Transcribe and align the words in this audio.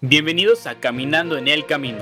Bienvenidos 0.00 0.68
a 0.68 0.78
Caminando 0.78 1.36
en 1.36 1.48
el 1.48 1.66
Camino. 1.66 1.98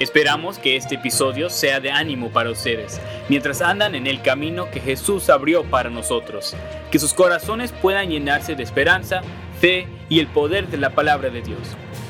Esperamos 0.00 0.58
que 0.58 0.74
este 0.74 0.96
episodio 0.96 1.48
sea 1.48 1.78
de 1.78 1.92
ánimo 1.92 2.32
para 2.32 2.50
ustedes, 2.50 3.00
mientras 3.28 3.62
andan 3.62 3.94
en 3.94 4.08
el 4.08 4.20
camino 4.20 4.68
que 4.68 4.80
Jesús 4.80 5.30
abrió 5.30 5.62
para 5.62 5.88
nosotros. 5.88 6.56
Que 6.90 6.98
sus 6.98 7.14
corazones 7.14 7.70
puedan 7.70 8.10
llenarse 8.10 8.56
de 8.56 8.64
esperanza, 8.64 9.22
fe 9.60 9.86
y 10.08 10.18
el 10.18 10.26
poder 10.26 10.66
de 10.66 10.78
la 10.78 10.96
palabra 10.96 11.30
de 11.30 11.40
Dios. 11.40 11.60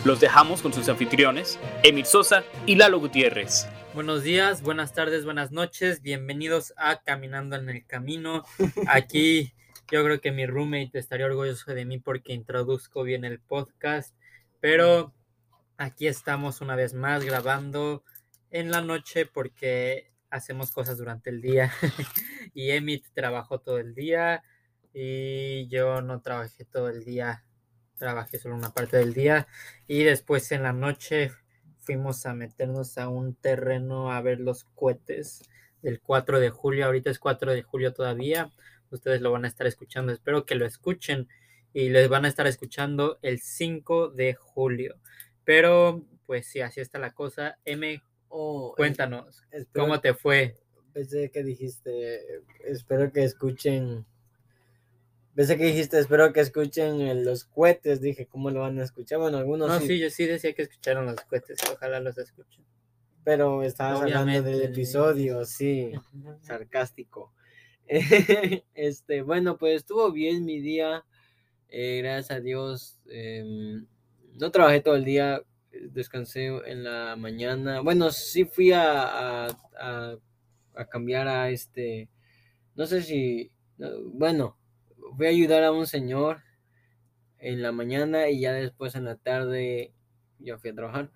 Los 0.07 0.21
dejamos 0.21 0.63
con 0.63 0.73
sus 0.73 0.89
anfitriones, 0.89 1.59
Emil 1.83 2.07
Sosa 2.07 2.43
y 2.65 2.77
Lalo 2.77 2.99
Gutiérrez. 2.99 3.69
Buenos 3.93 4.23
días, 4.23 4.63
buenas 4.63 4.95
tardes, 4.95 5.27
buenas 5.27 5.53
noches. 5.53 6.01
Bienvenidos 6.01 6.73
a 6.79 7.03
Caminando 7.03 7.57
en 7.57 7.69
el 7.69 7.85
Camino. 7.85 8.43
Aquí 8.89 9.53
yo 9.93 10.03
creo 10.03 10.19
que 10.19 10.33
mi 10.33 10.47
roommate 10.47 10.99
estaría 10.99 11.27
orgulloso 11.27 11.75
de 11.75 11.85
mí 11.85 11.99
porque 11.99 12.33
introduzco 12.33 13.03
bien 13.03 13.27
el 13.27 13.39
podcast, 13.39 14.15
pero 14.61 15.13
aquí 15.79 16.07
estamos 16.07 16.61
una 16.61 16.77
vez 16.77 16.95
más 16.95 17.25
grabando 17.25 18.03
en 18.51 18.71
la 18.71 18.81
noche 18.81 19.27
porque 19.27 20.11
hacemos 20.31 20.73
cosas 20.73 20.99
durante 20.99 21.31
el 21.31 21.41
día. 21.41 21.73
Y 22.55 22.71
Emit 22.71 23.05
trabajó 23.13 23.61
todo 23.61 23.79
el 23.79 23.95
día 23.95 24.43
y 24.95 25.69
yo 25.69 26.01
no 26.01 26.23
trabajé 26.23 26.65
todo 26.65 26.89
el 26.89 27.05
día, 27.05 27.45
trabajé 27.99 28.39
solo 28.39 28.55
una 28.55 28.73
parte 28.73 28.97
del 28.97 29.13
día. 29.13 29.47
Y 29.87 30.05
después 30.05 30.51
en 30.53 30.63
la 30.63 30.73
noche 30.73 31.33
fuimos 31.81 32.25
a 32.25 32.33
meternos 32.33 32.97
a 32.97 33.09
un 33.09 33.35
terreno 33.35 34.11
a 34.11 34.23
ver 34.23 34.41
los 34.41 34.65
cohetes 34.65 35.43
del 35.83 36.01
4 36.01 36.41
de 36.41 36.51
julio, 36.51 36.87
ahorita 36.87 37.11
es 37.11 37.19
4 37.19 37.53
de 37.53 37.63
julio 37.63 37.93
todavía, 37.93 38.51
ustedes 38.91 39.21
lo 39.21 39.31
van 39.31 39.45
a 39.45 39.49
estar 39.49 39.67
escuchando, 39.67 40.13
espero 40.13 40.47
que 40.47 40.55
lo 40.55 40.65
escuchen. 40.67 41.29
Y 41.75 41.91
les 41.91 42.09
van 42.09 42.25
a 42.25 42.29
estar 42.29 42.47
escuchando 42.47 43.19
el 43.21 43.39
5 43.39 44.09
de 44.09 44.33
julio. 44.33 44.97
Pero 45.47 46.05
pues 46.27 46.47
sí, 46.49 46.61
así 46.61 46.83
está 46.83 46.99
la 46.99 47.15
cosa. 47.15 47.59
M, 47.65 48.03
oh, 48.29 48.75
cuéntanos, 48.77 49.43
¿cómo 49.75 49.99
te 50.03 50.13
fue? 50.13 50.59
Pensé 50.93 51.31
que 51.31 51.43
dijiste, 51.43 52.43
espero 52.67 53.11
que 53.11 53.25
escuchen 53.25 54.05
Pensé 55.37 55.59
que 55.59 55.67
dijiste, 55.67 55.99
espero 55.99 56.33
que 56.33 56.41
escuchen 56.41 57.23
los 57.23 57.45
cohetes. 57.45 58.01
Dije, 58.01 58.27
¿cómo 58.27 58.51
lo 58.51 58.61
van 58.61 58.81
a 58.81 58.85
escuchar? 58.85 59.19
Bueno, 59.19 59.37
algunos. 59.37 59.69
No, 59.69 59.81
sí, 59.81 59.99
yo 59.99 60.09
sí 60.09 60.25
decía 60.25 60.55
que 60.55 60.63
escucharon 60.63 61.05
los 61.05 61.21
cohetes. 61.21 61.59
Ojalá 61.71 62.01
los 62.01 62.17
escuchen. 62.17 62.65
Pero 63.23 63.63
estabas 63.63 64.01
hablando 64.01 64.41
del 64.41 64.63
episodio, 64.63 65.45
sí, 65.45 65.93
sarcástico. 66.41 67.35
este, 68.75 69.21
bueno, 69.21 69.59
pues 69.59 69.77
estuvo 69.77 70.11
bien 70.11 70.47
mi 70.47 70.59
día. 70.61 71.05
Eh, 71.69 72.01
gracias 72.03 72.31
a 72.31 72.41
Dios. 72.41 72.99
Em, 73.05 73.87
no 74.39 74.51
trabajé 74.51 74.81
todo 74.81 74.97
el 74.97 75.05
día. 75.05 75.43
Descansé 75.91 76.47
en 76.47 76.85
la 76.85 77.17
mañana. 77.17 77.81
Bueno, 77.81 78.11
sí 78.11 78.45
fui 78.45 78.73
a, 78.73 79.47
a, 79.47 80.19
cambiar 80.91 81.29
a 81.29 81.51
este. 81.51 82.09
No 82.75 82.87
sé 82.87 83.03
si. 83.03 83.51
Bueno, 84.05 84.57
fui 85.17 85.27
a 85.27 85.31
ayudar 85.31 85.65
a 85.65 85.73
un 85.73 85.87
señor 85.87 86.43
en 87.39 87.63
la 87.63 87.73
mañana 87.73 88.29
y 88.31 88.41
ya 88.41 88.53
después 88.53 88.95
en 88.95 89.05
la 89.05 89.17
tarde 89.17 89.93
ya 90.39 90.59
fui 90.59 90.71
a 90.71 90.75
trabajar. 90.75 91.11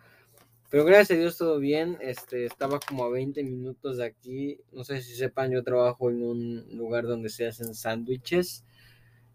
Pero 0.70 0.84
gracias 0.84 1.16
a 1.16 1.20
Dios 1.20 1.36
todo 1.36 1.58
bien. 1.58 1.98
Este, 2.00 2.44
estaba 2.44 2.78
como 2.80 3.04
a 3.04 3.10
20 3.10 3.42
minutos 3.42 3.96
de 3.96 4.04
aquí. 4.04 4.60
No 4.72 4.84
sé 4.84 5.02
si 5.02 5.14
sepan, 5.14 5.50
yo 5.50 5.64
trabajo 5.64 6.10
en 6.10 6.22
un 6.22 6.76
lugar 6.76 7.04
donde 7.04 7.28
se 7.28 7.46
hacen 7.46 7.74
sándwiches. 7.74 8.64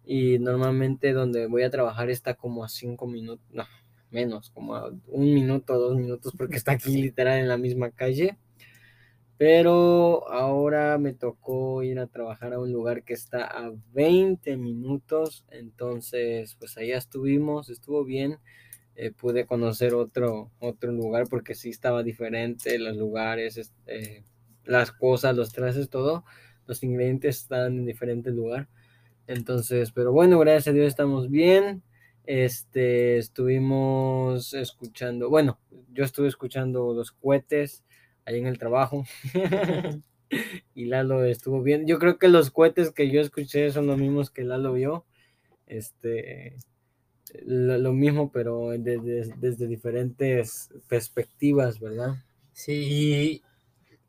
Y 0.06 0.40
normalmente 0.40 1.14
donde 1.14 1.48
voy 1.48 1.64
a 1.64 1.70
trabajar 1.70 2.10
está 2.10 2.36
como 2.36 2.64
a 2.64 2.70
5 2.70 3.08
minutos, 3.08 3.46
no, 3.52 3.66
menos, 4.12 4.50
como 4.52 4.76
a 4.76 4.92
un 5.08 5.34
minuto, 5.34 5.78
dos 5.78 5.96
minutos, 5.98 6.34
porque 6.38 6.58
está 6.58 6.74
aquí 6.74 6.98
literal 7.02 7.40
en 7.40 7.48
la 7.48 7.58
misma 7.58 7.92
calle. 7.92 8.38
Pero 9.38 10.30
ahora 10.32 10.98
me 10.98 11.14
tocó 11.14 11.84
ir 11.84 12.00
a 12.00 12.08
trabajar 12.08 12.54
a 12.54 12.60
un 12.60 12.72
lugar 12.72 13.04
que 13.04 13.14
está 13.14 13.46
a 13.46 13.74
20 13.94 14.56
minutos. 14.58 15.46
Entonces, 15.52 16.56
pues 16.58 16.78
allá 16.78 16.98
estuvimos, 16.98 17.70
estuvo 17.70 18.06
bien. 18.06 18.40
Eh, 18.96 19.12
pude 19.12 19.46
conocer 19.46 19.94
otro, 19.94 20.52
otro 20.60 20.92
lugar 20.94 21.28
porque 21.30 21.54
sí 21.54 21.70
estaba 21.70 22.02
diferente, 22.02 22.80
los 22.80 22.96
lugares, 22.96 23.58
este, 23.58 24.24
las 24.64 24.94
cosas, 24.94 25.36
los 25.36 25.52
trajes, 25.52 25.90
todo, 25.90 26.24
los 26.66 26.82
ingredientes 26.82 27.42
están 27.42 27.80
en 27.80 27.86
diferente 27.86 28.32
lugar. 28.32 28.70
Entonces, 29.28 29.92
pero 29.92 30.12
bueno, 30.12 30.40
gracias 30.40 30.68
a 30.68 30.74
Dios 30.74 30.88
estamos 30.88 31.30
bien. 31.30 31.84
Este, 32.26 33.18
estuvimos 33.18 34.54
escuchando, 34.54 35.30
bueno, 35.30 35.60
yo 35.94 36.04
estuve 36.04 36.28
escuchando 36.28 36.94
los 36.94 37.12
cohetes 37.12 37.84
ahí 38.26 38.40
en 38.40 38.48
el 38.48 38.58
trabajo. 38.58 39.06
y 40.76 40.86
Lalo 40.86 41.24
estuvo 41.24 41.62
bien. 41.62 41.86
Yo 41.88 42.00
creo 42.00 42.18
que 42.18 42.28
los 42.28 42.52
cohetes 42.52 42.92
que 42.92 43.10
yo 43.10 43.22
escuché 43.22 43.72
son 43.72 43.88
los 43.88 43.98
mismos 43.98 44.30
que 44.30 44.44
Lalo 44.44 44.74
vio. 44.74 45.06
Este, 45.68 46.56
lo, 47.46 47.94
mismo, 47.94 48.32
pero 48.32 48.70
desde, 48.78 49.34
desde, 49.38 49.68
diferentes 49.68 50.70
perspectivas, 50.88 51.80
¿verdad? 51.80 52.16
Sí, 52.54 53.42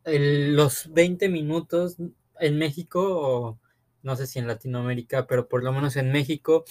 los 0.04 0.92
20 0.92 1.28
minutos 1.28 1.96
en 2.38 2.58
México, 2.58 3.58
no 4.06 4.16
sé 4.16 4.26
si 4.28 4.38
en 4.38 4.46
Latinoamérica, 4.46 5.26
pero 5.26 5.48
por 5.48 5.64
lo 5.64 5.72
menos 5.72 5.96
en 5.96 6.12
México, 6.12 6.64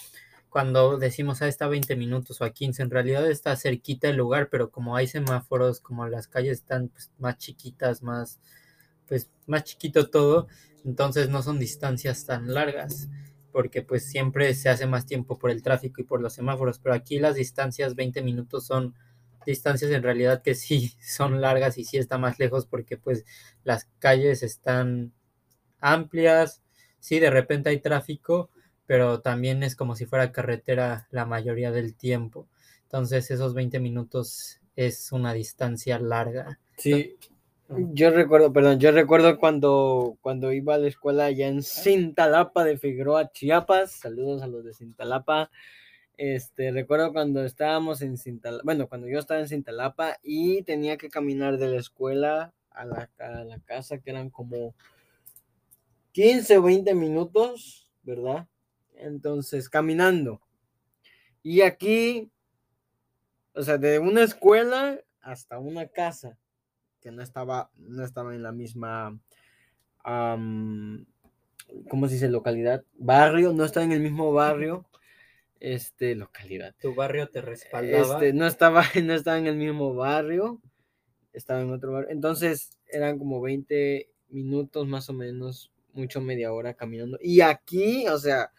cuando 0.50 0.98
decimos, 0.98 1.42
ah, 1.42 1.50
está 1.50 1.68
20 1.68 1.98
minutos 1.98 2.40
o 2.40 2.46
a 2.46 2.52
15, 2.52 2.82
en 2.82 2.90
realidad 2.90 3.30
está 3.30 3.56
cerquita 3.58 4.08
el 4.08 4.16
lugar, 4.16 4.48
pero 4.50 4.72
como 4.72 4.96
hay 4.96 5.06
semáforos, 5.08 5.82
como 5.82 6.08
las 6.08 6.30
calles 6.30 6.60
están 6.60 6.88
pues, 6.88 7.12
más 7.20 7.38
chiquitas, 7.38 8.02
más, 8.02 8.40
pues, 9.08 9.30
más 9.48 9.66
chiquito 9.66 10.10
todo, 10.10 10.48
entonces 10.86 11.30
no 11.30 11.44
son 11.44 11.60
distancias 11.60 12.26
tan 12.26 12.54
largas 12.54 13.10
porque 13.52 13.82
pues 13.82 14.06
siempre 14.06 14.54
se 14.54 14.70
hace 14.70 14.86
más 14.86 15.06
tiempo 15.06 15.38
por 15.38 15.50
el 15.52 15.62
tráfico 15.62 16.02
y 16.02 16.06
por 16.06 16.22
los 16.22 16.34
semáforos, 16.34 16.80
pero 16.80 16.96
aquí 16.96 17.20
las 17.20 17.36
distancias 17.36 17.96
20 17.96 18.22
minutos 18.22 18.66
son 18.66 18.96
distancias 19.46 19.92
en 19.92 20.04
realidad 20.04 20.42
que 20.42 20.56
sí 20.56 20.94
son 21.02 21.42
largas 21.42 21.78
y 21.78 21.84
sí 21.84 21.98
está 21.98 22.18
más 22.18 22.40
lejos 22.40 22.66
porque 22.66 22.98
pues 22.98 23.26
las 23.64 23.90
calles 24.00 24.42
están 24.44 25.14
amplias, 25.80 26.65
sí, 27.06 27.20
de 27.20 27.30
repente 27.30 27.70
hay 27.70 27.80
tráfico, 27.80 28.50
pero 28.88 29.22
también 29.22 29.62
es 29.62 29.76
como 29.76 29.96
si 29.96 30.08
fuera 30.08 30.32
carretera 30.32 31.08
la 31.12 31.26
mayoría 31.26 31.72
del 31.72 31.94
tiempo. 31.94 32.48
Entonces 32.82 33.30
esos 33.30 33.54
20 33.54 33.80
minutos 33.80 34.60
es 34.76 35.12
una 35.12 35.32
distancia 35.34 36.00
larga. 36.00 36.58
Sí, 36.78 37.16
yo 37.94 38.10
recuerdo, 38.10 38.52
perdón, 38.52 38.80
yo 38.80 38.92
recuerdo 38.92 39.38
cuando, 39.38 40.18
cuando 40.22 40.52
iba 40.52 40.74
a 40.74 40.78
la 40.80 40.88
escuela 40.88 41.26
allá 41.26 41.48
en 41.48 41.62
Cintalapa 41.62 42.64
de 42.64 42.80
Figueroa, 42.80 43.32
Chiapas. 43.32 43.92
Saludos 43.92 44.42
a 44.42 44.48
los 44.48 44.66
de 44.66 44.74
Cintalapa. 44.74 45.52
Este, 46.18 46.72
recuerdo 46.72 47.14
cuando 47.14 47.46
estábamos 47.46 48.02
en 48.02 48.18
Cintalapa, 48.18 48.64
bueno, 48.64 48.88
cuando 48.88 49.08
yo 49.08 49.20
estaba 49.20 49.42
en 49.42 49.48
Cintalapa 49.48 50.18
y 50.24 50.64
tenía 50.64 50.98
que 50.98 51.10
caminar 51.10 51.60
de 51.60 51.68
la 51.68 51.78
escuela 51.78 52.52
a 52.72 52.86
la, 52.86 53.12
a 53.20 53.44
la 53.44 53.60
casa, 53.60 54.00
que 54.00 54.10
eran 54.10 54.32
como 54.32 54.74
15 56.16 56.60
o 56.60 56.62
20 56.62 56.96
minutos, 56.96 57.92
¿verdad? 58.04 58.48
Entonces, 58.94 59.68
caminando. 59.68 60.40
Y 61.44 61.60
aquí, 61.60 62.32
o 63.54 63.62
sea, 63.62 63.78
de 63.78 64.00
una 64.00 64.24
escuela 64.24 64.98
hasta 65.20 65.60
una 65.60 65.88
casa 65.88 66.38
que 67.02 67.12
no 67.12 67.22
estaba, 67.22 67.70
no 67.76 68.06
estaba 68.06 68.34
en 68.34 68.44
la 68.44 68.54
misma, 68.54 69.20
¿cómo 71.90 72.08
se 72.08 72.14
dice? 72.14 72.30
Localidad, 72.30 72.86
barrio, 72.94 73.52
no 73.52 73.66
estaba 73.66 73.86
en 73.86 73.92
el 73.92 74.00
mismo 74.00 74.32
barrio, 74.32 74.86
este, 75.60 76.16
localidad. 76.16 76.74
¿Tu 76.80 76.96
barrio 76.96 77.28
te 77.28 77.42
respaldaba? 77.42 78.14
Este, 78.14 78.32
no 78.32 78.48
estaba, 78.48 78.86
no 79.04 79.14
estaba 79.14 79.38
en 79.38 79.48
el 79.48 79.58
mismo 79.58 79.94
barrio, 79.94 80.62
estaba 81.34 81.60
en 81.60 81.74
otro 81.74 81.92
barrio, 81.92 82.12
entonces 82.12 82.80
eran 82.88 83.20
como 83.20 83.42
20 83.42 84.10
minutos 84.30 84.88
más 84.88 85.10
o 85.10 85.14
menos, 85.14 85.74
mucho 85.96 86.22
media 86.22 86.54
hora 86.54 86.74
caminando, 86.74 87.18
y 87.22 87.42
aquí, 87.42 88.08
o 88.08 88.18
sea, 88.18 88.52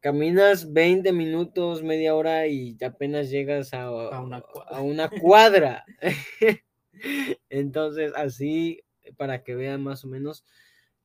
caminas 0.00 0.72
20 0.72 1.12
minutos, 1.12 1.82
media 1.82 2.14
hora 2.14 2.46
y 2.48 2.76
apenas 2.84 3.30
llegas 3.30 3.72
a, 3.72 3.84
a, 3.84 4.20
una, 4.20 4.42
a 4.68 4.80
una 4.80 5.08
cuadra. 5.08 5.84
Entonces, 7.48 8.12
así, 8.16 8.82
para 9.16 9.42
que 9.42 9.54
vean 9.54 9.82
más 9.82 10.04
o 10.04 10.08
menos 10.08 10.44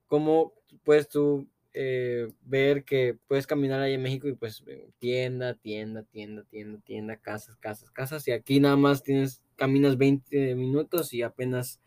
cómo 0.08 0.54
puedes 0.84 1.08
tú 1.10 1.48
eh, 1.74 2.28
ver 2.42 2.84
que 2.86 3.20
puedes 3.28 3.46
caminar 3.46 3.80
ahí 3.82 3.94
en 3.94 4.02
México 4.02 4.28
y 4.28 4.34
pues 4.34 4.64
tienda, 4.98 5.54
tienda, 5.54 6.02
tienda, 6.02 6.44
tienda, 6.46 6.80
tienda, 6.84 7.18
casas, 7.18 7.56
casas, 7.58 7.92
casas. 7.92 8.28
Y 8.28 8.32
aquí 8.32 8.60
nada 8.60 8.78
más 8.78 9.04
tienes, 9.04 9.44
caminas 9.56 9.98
20 9.98 10.56
minutos 10.56 11.14
y 11.14 11.22
apenas 11.22 11.80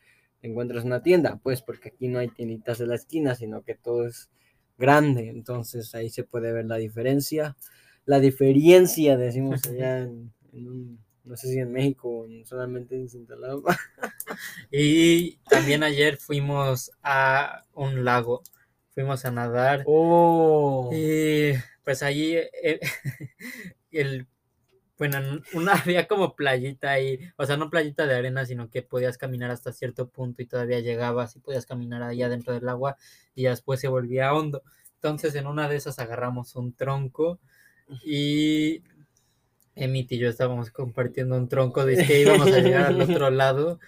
encuentras 0.42 0.84
una 0.84 1.02
tienda, 1.02 1.38
pues 1.42 1.62
porque 1.62 1.90
aquí 1.90 2.08
no 2.08 2.18
hay 2.18 2.28
tienditas 2.28 2.78
de 2.78 2.86
la 2.86 2.94
esquina, 2.94 3.34
sino 3.34 3.62
que 3.62 3.74
todo 3.74 4.06
es 4.06 4.30
grande. 4.78 5.28
Entonces 5.28 5.94
ahí 5.94 6.10
se 6.10 6.24
puede 6.24 6.52
ver 6.52 6.66
la 6.66 6.76
diferencia. 6.76 7.56
La 8.06 8.18
diferencia, 8.18 9.16
decimos 9.16 9.60
allá 9.66 9.98
en, 10.52 10.98
No 11.24 11.36
sé 11.36 11.48
si 11.48 11.58
en 11.58 11.72
México 11.72 12.20
o 12.20 12.44
solamente 12.44 12.96
en 12.96 13.08
Sinaloa. 13.08 13.78
y 14.72 15.36
también 15.48 15.82
ayer 15.82 16.16
fuimos 16.16 16.90
a 17.02 17.66
un 17.74 18.04
lago. 18.04 18.42
Fuimos 18.90 19.24
a 19.24 19.30
nadar. 19.30 19.84
Oh. 19.86 20.90
Y 20.92 21.52
pues 21.84 22.02
allí 22.02 22.34
eh, 22.36 22.80
el, 23.92 24.26
bueno, 25.00 25.18
una, 25.54 25.72
había 25.72 26.06
como 26.06 26.36
playita 26.36 26.90
ahí, 26.90 27.18
o 27.36 27.46
sea, 27.46 27.56
no 27.56 27.70
playita 27.70 28.06
de 28.06 28.16
arena, 28.16 28.44
sino 28.44 28.68
que 28.68 28.82
podías 28.82 29.16
caminar 29.16 29.50
hasta 29.50 29.72
cierto 29.72 30.10
punto 30.10 30.42
y 30.42 30.46
todavía 30.46 30.80
llegabas 30.80 31.34
y 31.34 31.40
podías 31.40 31.64
caminar 31.64 32.02
allá 32.02 32.28
dentro 32.28 32.52
del 32.52 32.68
agua 32.68 32.98
y 33.34 33.44
después 33.44 33.80
se 33.80 33.88
volvía 33.88 34.34
hondo. 34.34 34.62
Entonces 34.96 35.34
en 35.36 35.46
una 35.46 35.70
de 35.70 35.76
esas 35.76 35.98
agarramos 35.98 36.54
un 36.54 36.74
tronco 36.74 37.40
y 38.04 38.82
Emit 39.74 40.12
y 40.12 40.18
yo 40.18 40.28
estábamos 40.28 40.70
compartiendo 40.70 41.34
un 41.34 41.48
tronco 41.48 41.86
de 41.86 42.04
que 42.04 42.20
íbamos 42.20 42.52
a 42.52 42.58
llegar 42.58 42.84
al 42.84 43.00
otro 43.00 43.30
lado 43.30 43.80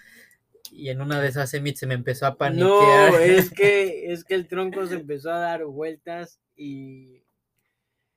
y 0.70 0.88
en 0.88 1.02
una 1.02 1.20
de 1.20 1.28
esas 1.28 1.52
Emit 1.52 1.76
se 1.76 1.86
me 1.86 1.92
empezó 1.92 2.24
a 2.24 2.38
paniquear. 2.38 3.12
No, 3.12 3.18
es 3.18 3.50
que, 3.54 4.14
es 4.14 4.24
que 4.24 4.32
el 4.32 4.48
tronco 4.48 4.86
se 4.86 4.94
empezó 4.94 5.30
a 5.30 5.40
dar 5.40 5.66
vueltas 5.66 6.40
y 6.56 7.21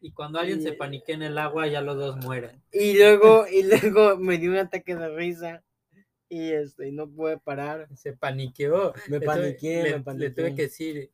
y 0.06 0.12
cuando 0.12 0.38
alguien 0.38 0.62
se 0.62 0.74
paniquea 0.74 1.16
en 1.16 1.24
el 1.24 1.38
agua, 1.40 1.66
ya 1.66 1.82
los 1.82 1.98
dos 1.98 2.18
mueren. 2.18 2.62
Y 2.72 2.96
luego, 2.96 3.48
y 3.52 3.64
luego 3.64 4.18
me 4.18 4.38
dio 4.38 4.52
un 4.52 4.58
ataque 4.58 4.96
de 4.96 5.10
risa 5.10 5.64
y 6.30 6.52
este, 6.52 6.92
no 6.92 7.10
pude 7.10 7.40
parar. 7.40 7.88
Se 7.96 8.14
paniqueó. 8.14 8.94
Me 9.08 9.20
paniqué, 9.20 10.00
me 10.06 10.14
Le 10.14 10.30
tuve 10.30 10.54
que 10.54 10.62
decir, 10.64 11.10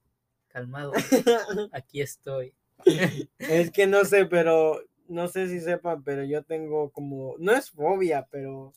calmado, 0.49 0.91
aquí 1.71 2.01
estoy. 2.01 2.53
Es 3.39 3.71
que 3.71 3.87
no 3.87 4.03
sé, 4.03 4.25
pero 4.25 4.81
no 5.07 5.29
sé 5.29 5.47
si 5.47 5.61
sepan, 5.61 6.03
pero 6.03 6.25
yo 6.25 6.43
tengo 6.43 6.91
como, 6.91 7.35
no 7.39 7.53
es 7.53 7.71
fobia, 7.71 8.27
pero 8.29 8.73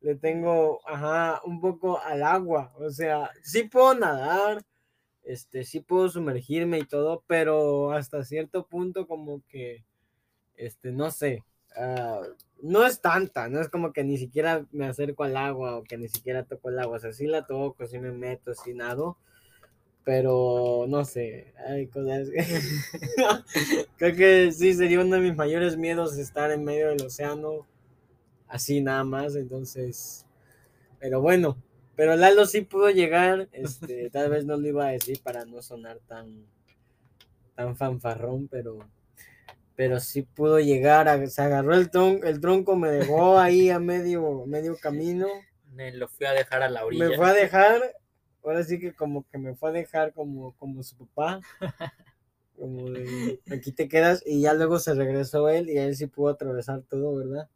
le 0.00 0.14
tengo, 0.14 0.80
ajá, 0.86 1.42
un 1.44 1.60
poco 1.60 2.00
al 2.00 2.22
agua. 2.22 2.72
O 2.78 2.88
sea, 2.88 3.30
sí 3.42 3.64
puedo 3.64 3.92
nadar, 3.92 4.64
este, 5.24 5.64
sí 5.64 5.80
puedo 5.80 6.08
sumergirme 6.08 6.78
y 6.78 6.84
todo, 6.86 7.24
pero 7.26 7.92
hasta 7.92 8.24
cierto 8.24 8.66
punto 8.66 9.06
como 9.06 9.42
que, 9.48 9.84
este, 10.56 10.92
no 10.92 11.10
sé, 11.10 11.44
ah, 11.76 12.22
no 12.62 12.86
es 12.86 13.00
tanta, 13.00 13.48
no 13.48 13.60
es 13.60 13.68
como 13.68 13.92
que 13.92 14.04
ni 14.04 14.18
siquiera 14.18 14.66
me 14.72 14.86
acerco 14.86 15.24
al 15.24 15.36
agua 15.36 15.76
o 15.76 15.84
que 15.84 15.98
ni 15.98 16.08
siquiera 16.08 16.44
toco 16.44 16.70
el 16.70 16.78
agua, 16.78 16.96
o 16.96 17.00
sea, 17.00 17.12
sí 17.12 17.26
la 17.26 17.46
toco, 17.46 17.86
sí 17.86 17.98
me 17.98 18.12
meto, 18.12 18.54
sí 18.54 18.74
nado, 18.74 19.18
pero 20.04 20.86
no 20.88 21.04
sé, 21.04 21.54
hay 21.68 21.86
cosas 21.88 22.28
Creo 23.96 24.16
que 24.16 24.52
sí 24.52 24.74
sería 24.74 25.00
uno 25.00 25.16
de 25.16 25.22
mis 25.22 25.36
mayores 25.36 25.76
miedos 25.76 26.18
estar 26.18 26.50
en 26.50 26.64
medio 26.64 26.88
del 26.88 27.02
océano, 27.04 27.66
así 28.48 28.80
nada 28.80 29.04
más, 29.04 29.36
entonces, 29.36 30.26
pero 30.98 31.20
bueno, 31.20 31.56
pero 32.00 32.16
Lalo 32.16 32.46
sí 32.46 32.62
pudo 32.62 32.88
llegar, 32.88 33.50
este, 33.52 34.08
tal 34.10 34.30
vez 34.30 34.46
no 34.46 34.56
lo 34.56 34.66
iba 34.66 34.86
a 34.86 34.92
decir 34.92 35.20
para 35.22 35.44
no 35.44 35.60
sonar 35.60 35.98
tan, 36.06 36.46
tan 37.54 37.76
fanfarrón, 37.76 38.48
pero, 38.48 38.78
pero 39.76 40.00
sí 40.00 40.22
pudo 40.22 40.60
llegar, 40.60 41.28
se 41.28 41.42
agarró 41.42 41.74
el, 41.74 41.90
tronco, 41.90 42.26
el 42.26 42.40
tronco, 42.40 42.74
me 42.74 42.88
dejó 42.88 43.38
ahí 43.38 43.68
a 43.68 43.78
medio, 43.78 44.46
medio 44.46 44.78
camino. 44.78 45.26
Me 45.74 45.92
lo 45.92 46.08
fui 46.08 46.24
a 46.24 46.32
dejar 46.32 46.62
a 46.62 46.70
la 46.70 46.86
orilla. 46.86 47.06
Me 47.06 47.16
fue 47.16 47.28
a 47.28 47.34
dejar, 47.34 47.82
ahora 48.42 48.64
sí 48.64 48.80
que 48.80 48.94
como 48.94 49.28
que 49.28 49.36
me 49.36 49.54
fue 49.54 49.68
a 49.68 49.72
dejar 49.72 50.14
como, 50.14 50.56
como 50.56 50.82
su 50.82 50.96
papá. 50.96 51.42
Como 52.56 52.94
aquí 53.52 53.72
te 53.72 53.88
quedas 53.88 54.22
y 54.24 54.40
ya 54.40 54.54
luego 54.54 54.78
se 54.78 54.94
regresó 54.94 55.50
él 55.50 55.68
y 55.68 55.76
él 55.76 55.94
sí 55.94 56.06
pudo 56.06 56.30
atravesar 56.30 56.80
todo, 56.80 57.14
¿verdad? 57.16 57.50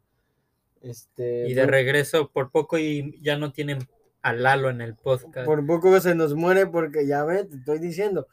Este, 0.83 1.49
y 1.49 1.55
de 1.55 1.65
regreso 1.65 2.29
por 2.29 2.51
poco 2.51 2.77
y 2.77 3.19
ya 3.23 3.37
no 3.37 3.51
tienen 3.51 3.79
a 4.25 4.33
Lalo 4.33 4.71
en 4.71 4.81
el 4.81 4.95
podcast. 4.95 5.45
Por 5.45 5.63
poco 5.67 5.99
se 6.01 6.15
nos 6.15 6.33
muere 6.33 6.65
porque 6.65 7.05
ya 7.05 7.23
ves, 7.23 7.47
te 7.47 7.57
estoy 7.57 7.77
diciendo, 7.77 8.27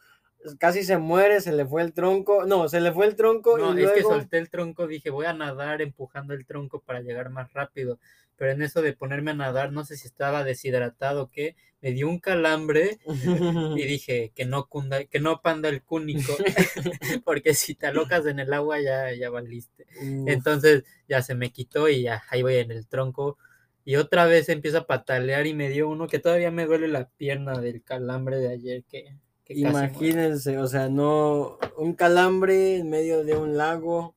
casi 0.57 0.81
se 0.81 0.97
muere, 0.97 1.39
se 1.39 1.51
le 1.51 1.67
fue 1.67 1.83
el 1.83 1.93
tronco, 1.93 2.45
no, 2.47 2.67
se 2.67 2.81
le 2.81 2.91
fue 2.91 3.05
el 3.05 3.15
tronco 3.15 3.59
no, 3.59 3.79
y 3.79 3.83
es 3.83 3.91
que 3.91 4.01
solté 4.01 4.39
el 4.39 4.49
tronco, 4.49 4.87
dije, 4.87 5.11
voy 5.11 5.27
a 5.27 5.33
nadar 5.33 5.83
empujando 5.83 6.33
el 6.33 6.47
tronco 6.47 6.79
para 6.79 7.01
llegar 7.01 7.29
más 7.29 7.53
rápido, 7.53 7.99
pero 8.37 8.51
en 8.51 8.63
eso 8.63 8.81
de 8.81 8.93
ponerme 8.93 9.31
a 9.31 9.35
nadar, 9.35 9.71
no 9.71 9.85
sé 9.85 9.95
si 9.95 10.07
estaba 10.07 10.43
deshidratado 10.43 11.21
o 11.21 11.29
qué, 11.29 11.55
me 11.79 11.91
dio 11.91 12.09
un 12.09 12.17
calambre 12.17 12.97
y 13.77 13.85
dije 13.85 14.31
que 14.33 14.45
no 14.45 14.65
cunda, 14.65 15.03
que 15.03 15.19
no 15.19 15.41
panda 15.41 15.69
el 15.69 15.83
cúnico, 15.83 16.33
porque 17.23 17.53
si 17.53 17.75
te 17.75 17.85
alocas 17.85 18.25
en 18.25 18.39
el 18.39 18.51
agua 18.51 18.81
ya, 18.81 19.13
ya 19.13 19.29
valiste. 19.29 19.85
Entonces 20.25 20.85
ya 21.07 21.21
se 21.21 21.35
me 21.35 21.51
quitó 21.51 21.87
y 21.87 22.01
ya 22.01 22.23
ahí 22.31 22.41
voy 22.41 22.55
en 22.55 22.71
el 22.71 22.87
tronco 22.87 23.37
y 23.85 23.95
otra 23.97 24.25
vez 24.25 24.49
empieza 24.49 24.79
a 24.79 24.87
patalear 24.87 25.45
y 25.47 25.53
me 25.53 25.69
dio 25.69 25.89
uno 25.89 26.07
que 26.07 26.19
todavía 26.19 26.51
me 26.51 26.65
duele 26.65 26.87
la 26.87 27.09
pierna 27.09 27.59
del 27.59 27.83
calambre 27.83 28.37
de 28.37 28.49
ayer 28.49 28.83
que... 28.85 29.17
Imagínense, 29.49 30.57
o 30.57 30.67
sea, 30.67 30.89
no, 30.89 31.59
un 31.77 31.93
calambre 31.93 32.77
en 32.77 32.89
medio 32.89 33.23
de 33.23 33.35
un 33.35 33.57
lago 33.57 34.15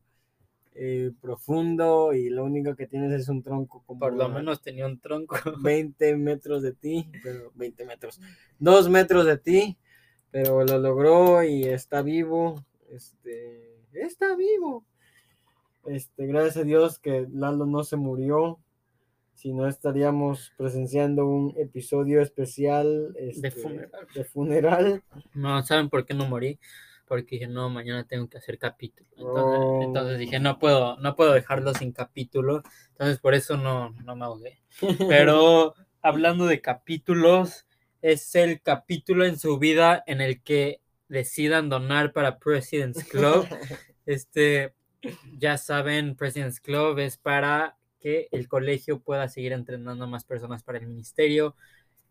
eh, 0.73 1.11
profundo 1.21 2.13
y 2.13 2.31
lo 2.31 2.45
único 2.45 2.77
que 2.77 2.87
tienes 2.87 3.13
es 3.13 3.29
un 3.29 3.43
tronco 3.43 3.83
como... 3.85 3.99
Por 3.99 4.15
lo 4.15 4.29
menos 4.29 4.63
tenía 4.63 4.87
un 4.87 5.01
tronco. 5.01 5.37
20 5.63 6.17
metros 6.17 6.63
de 6.63 6.73
ti, 6.73 7.11
pero 7.23 7.51
20 7.55 7.85
metros, 7.85 8.21
2 8.61 8.89
metros 8.89 9.27
de 9.27 9.37
ti, 9.37 9.79
pero 10.31 10.65
lo 10.65 10.79
logró 10.79 11.43
y 11.43 11.65
está 11.65 12.03
vivo, 12.03 12.65
este, 12.91 13.81
está 13.93 14.37
vivo. 14.37 14.85
Este, 15.87 16.27
gracias 16.27 16.59
a 16.59 16.65
Dios 16.65 16.99
que 16.99 17.27
Lalo 17.33 17.67
no 17.67 17.83
se 17.83 17.97
murió, 17.97 18.61
si 19.37 19.53
no 19.53 19.69
estaríamos 19.69 20.53
presenciando 20.57 21.27
un 21.27 21.55
episodio 21.59 22.23
especial 22.23 23.15
este, 23.19 23.53
de, 24.15 24.25
funeral. 24.25 25.03
No, 25.35 25.63
¿saben 25.63 25.91
por 25.91 26.07
qué 26.07 26.15
no 26.15 26.27
morí? 26.27 26.59
Porque 27.07 27.37
dije, 27.37 27.47
no, 27.47 27.69
mañana 27.69 28.05
tengo 28.05 28.29
que 28.29 28.39
hacer 28.39 28.59
capítulo. 28.59 29.83
Entonces, 29.83 30.19
dije, 30.19 30.41
no 30.41 30.59
puedo, 30.59 30.97
no 30.97 31.15
puedo 31.15 31.35
dejarlo 31.35 31.75
sin 31.75 31.93
capítulo. 31.93 32.63
Entonces 32.93 33.19
por 33.19 33.35
eso 33.35 33.59
no, 33.59 33.91
no 33.91 34.17
me 34.17 34.25
ahogué. 34.25 34.63
Pero 35.07 35.75
hablando 36.03 36.47
de 36.47 36.63
capítulos, 36.63 37.67
es 38.01 38.35
el 38.35 38.63
capítulo 38.63 39.27
en 39.27 39.39
su 39.39 39.59
vida 39.59 40.03
en 40.07 40.23
el 40.23 40.43
que 40.43 40.81
decidan 41.09 41.69
donar 41.69 42.13
para 42.13 42.39
President's 42.39 43.05
Club. 43.05 43.47
Este, 44.07 44.73
ya 45.37 45.59
saben, 45.59 46.15
President's 46.15 46.61
Club 46.61 47.01
es 47.01 47.19
para 47.19 47.77
que 48.01 48.29
el 48.33 48.49
colegio 48.49 49.01
pueda 49.01 49.29
seguir 49.29 49.53
entrenando 49.53 50.05
a 50.05 50.09
más 50.09 50.25
personas 50.25 50.63
para 50.63 50.79
el 50.79 50.87
ministerio 50.87 51.57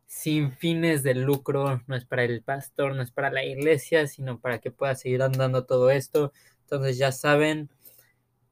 sin 0.08 0.52
fines 0.52 1.04
de 1.04 1.16
lucro, 1.16 1.82
no 1.88 1.96
es 1.96 2.06
para 2.06 2.24
el 2.24 2.42
pastor, 2.42 2.96
no 2.96 3.02
es 3.02 3.12
para 3.12 3.32
la 3.32 3.44
iglesia, 3.44 4.08
sino 4.08 4.40
para 4.40 4.60
que 4.60 4.72
pueda 4.72 4.96
seguir 4.96 5.22
andando 5.22 5.66
todo 5.66 5.90
esto. 5.90 6.32
Entonces 6.62 6.98
ya 6.98 7.12
saben, 7.12 7.70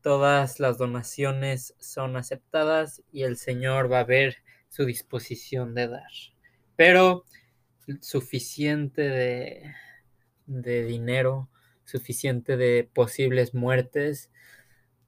todas 0.02 0.60
las 0.60 0.78
donaciones 0.78 1.76
son 1.80 2.18
aceptadas 2.18 3.04
y 3.12 3.24
el 3.24 3.38
Señor 3.38 3.92
va 3.92 4.00
a 4.00 4.06
ver 4.06 4.38
su 4.70 4.86
disposición 4.86 5.76
de 5.76 5.88
dar. 5.88 6.12
Pero 6.76 7.26
suficiente 8.02 9.02
de, 9.04 9.74
de 10.48 10.86
dinero, 10.86 11.50
suficiente 11.86 12.58
de 12.58 12.90
posibles 12.94 13.54
muertes 13.54 14.32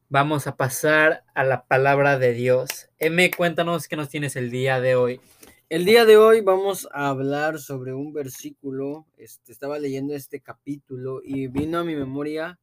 Vamos 0.10 0.46
a 0.46 0.56
pasar 0.56 1.24
a 1.34 1.44
la 1.44 1.66
palabra 1.66 2.20
de 2.20 2.34
Dios. 2.34 2.90
M, 3.00 3.32
cuéntanos 3.32 3.88
qué 3.88 3.96
nos 3.96 4.08
tienes 4.08 4.36
el 4.36 4.52
día 4.52 4.80
de 4.80 4.96
hoy. 4.96 5.20
El 5.68 5.84
día 5.84 6.06
de 6.06 6.16
hoy 6.16 6.42
vamos 6.42 6.88
a 6.92 7.10
hablar 7.10 7.58
sobre 7.58 7.92
un 7.92 8.14
versículo. 8.14 9.08
Este, 9.18 9.52
estaba 9.52 9.80
leyendo 9.80 10.14
este 10.14 10.42
capítulo 10.42 11.22
y 11.24 11.48
vino 11.48 11.80
a 11.80 11.84
mi 11.84 11.96
memoria 11.96 12.60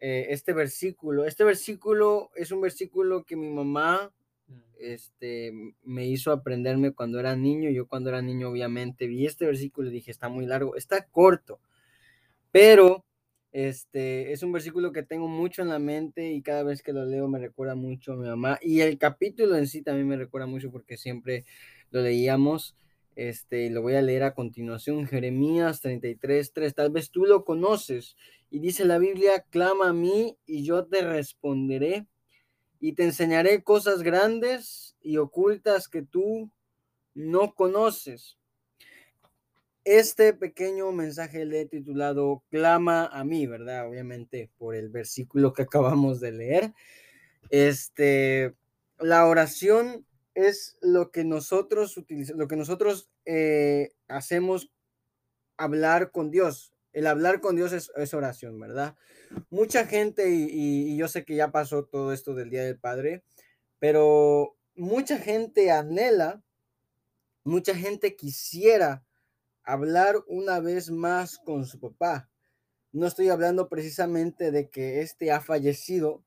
eh, 0.00 0.26
este 0.28 0.52
versículo. 0.52 1.24
Este 1.24 1.44
versículo 1.44 2.30
es 2.34 2.52
un 2.52 2.60
versículo 2.60 3.24
que 3.24 3.36
mi 3.36 3.48
mamá 3.48 4.12
mm. 4.46 4.60
este, 4.80 5.50
me 5.82 6.06
hizo 6.06 6.30
aprenderme 6.30 6.92
cuando 6.92 7.18
era 7.18 7.34
niño. 7.34 7.70
Yo 7.70 7.88
cuando 7.88 8.10
era 8.10 8.20
niño 8.20 8.50
obviamente 8.50 9.06
vi 9.06 9.24
este 9.24 9.46
versículo 9.46 9.88
y 9.88 9.94
dije, 9.94 10.10
está 10.10 10.28
muy 10.28 10.44
largo, 10.44 10.76
está 10.76 11.06
corto, 11.06 11.58
pero 12.52 13.02
este 13.54 14.32
es 14.32 14.42
un 14.42 14.50
versículo 14.50 14.90
que 14.90 15.04
tengo 15.04 15.28
mucho 15.28 15.62
en 15.62 15.68
la 15.68 15.78
mente 15.78 16.32
y 16.32 16.42
cada 16.42 16.64
vez 16.64 16.82
que 16.82 16.92
lo 16.92 17.04
leo 17.06 17.28
me 17.28 17.38
recuerda 17.38 17.76
mucho 17.76 18.12
a 18.12 18.16
mi 18.16 18.26
mamá. 18.26 18.58
Y 18.60 18.80
el 18.80 18.98
capítulo 18.98 19.54
en 19.54 19.68
sí 19.68 19.80
también 19.80 20.08
me 20.08 20.16
recuerda 20.16 20.48
mucho 20.48 20.72
porque 20.72 20.96
siempre 20.96 21.44
lo 21.92 22.02
leíamos. 22.02 22.76
Este, 23.14 23.70
lo 23.70 23.80
voy 23.80 23.94
a 23.94 24.02
leer 24.02 24.24
a 24.24 24.34
continuación, 24.34 25.06
Jeremías 25.06 25.80
33, 25.82 26.52
3. 26.52 26.74
Tal 26.74 26.90
vez 26.90 27.12
tú 27.12 27.26
lo 27.26 27.44
conoces. 27.44 28.16
Y 28.50 28.58
dice 28.58 28.84
la 28.84 28.98
Biblia, 28.98 29.44
clama 29.50 29.90
a 29.90 29.92
mí 29.92 30.36
y 30.46 30.64
yo 30.64 30.86
te 30.86 31.02
responderé 31.02 32.08
y 32.80 32.94
te 32.94 33.04
enseñaré 33.04 33.62
cosas 33.62 34.02
grandes 34.02 34.96
y 35.00 35.18
ocultas 35.18 35.88
que 35.88 36.02
tú 36.02 36.50
no 37.14 37.54
conoces. 37.54 38.36
Este 39.84 40.32
pequeño 40.32 40.90
mensaje 40.92 41.44
le 41.44 41.62
he 41.62 41.66
titulado 41.66 42.42
Clama 42.50 43.06
a 43.06 43.22
mí, 43.22 43.46
¿verdad? 43.46 43.86
Obviamente 43.86 44.50
por 44.56 44.74
el 44.74 44.88
versículo 44.88 45.52
que 45.52 45.62
acabamos 45.62 46.20
de 46.20 46.32
leer. 46.32 46.72
Este, 47.50 48.54
la 48.98 49.26
oración 49.26 50.06
es 50.34 50.76
lo 50.80 51.10
que 51.10 51.24
nosotros 51.24 51.96
utilizamos, 51.96 52.40
lo 52.40 52.48
que 52.48 52.56
nosotros 52.56 53.10
eh, 53.26 53.92
hacemos 54.08 54.70
hablar 55.56 56.10
con 56.10 56.30
Dios. 56.30 56.72
El 56.92 57.06
hablar 57.06 57.40
con 57.40 57.56
Dios 57.56 57.72
es, 57.72 58.14
oración, 58.14 58.58
¿verdad? 58.58 58.96
Mucha 59.50 59.84
gente, 59.86 60.30
y, 60.30 60.96
yo 60.96 61.08
sé 61.08 61.24
que 61.24 61.34
ya 61.34 61.50
pasó 61.50 61.84
todo 61.84 62.12
esto 62.12 62.34
del 62.34 62.50
Día 62.50 62.64
del 62.64 62.78
Padre, 62.78 63.24
pero 63.80 64.56
mucha 64.76 65.18
gente 65.18 65.72
anhela, 65.72 66.42
mucha 67.42 67.74
gente 67.74 68.14
quisiera 68.14 69.03
hablar 69.64 70.22
una 70.28 70.60
vez 70.60 70.90
más 70.90 71.38
con 71.38 71.66
su 71.66 71.80
papá. 71.80 72.28
No 72.92 73.06
estoy 73.06 73.28
hablando 73.28 73.68
precisamente 73.68 74.50
de 74.50 74.70
que 74.70 75.00
éste 75.00 75.32
ha 75.32 75.40
fallecido, 75.40 76.22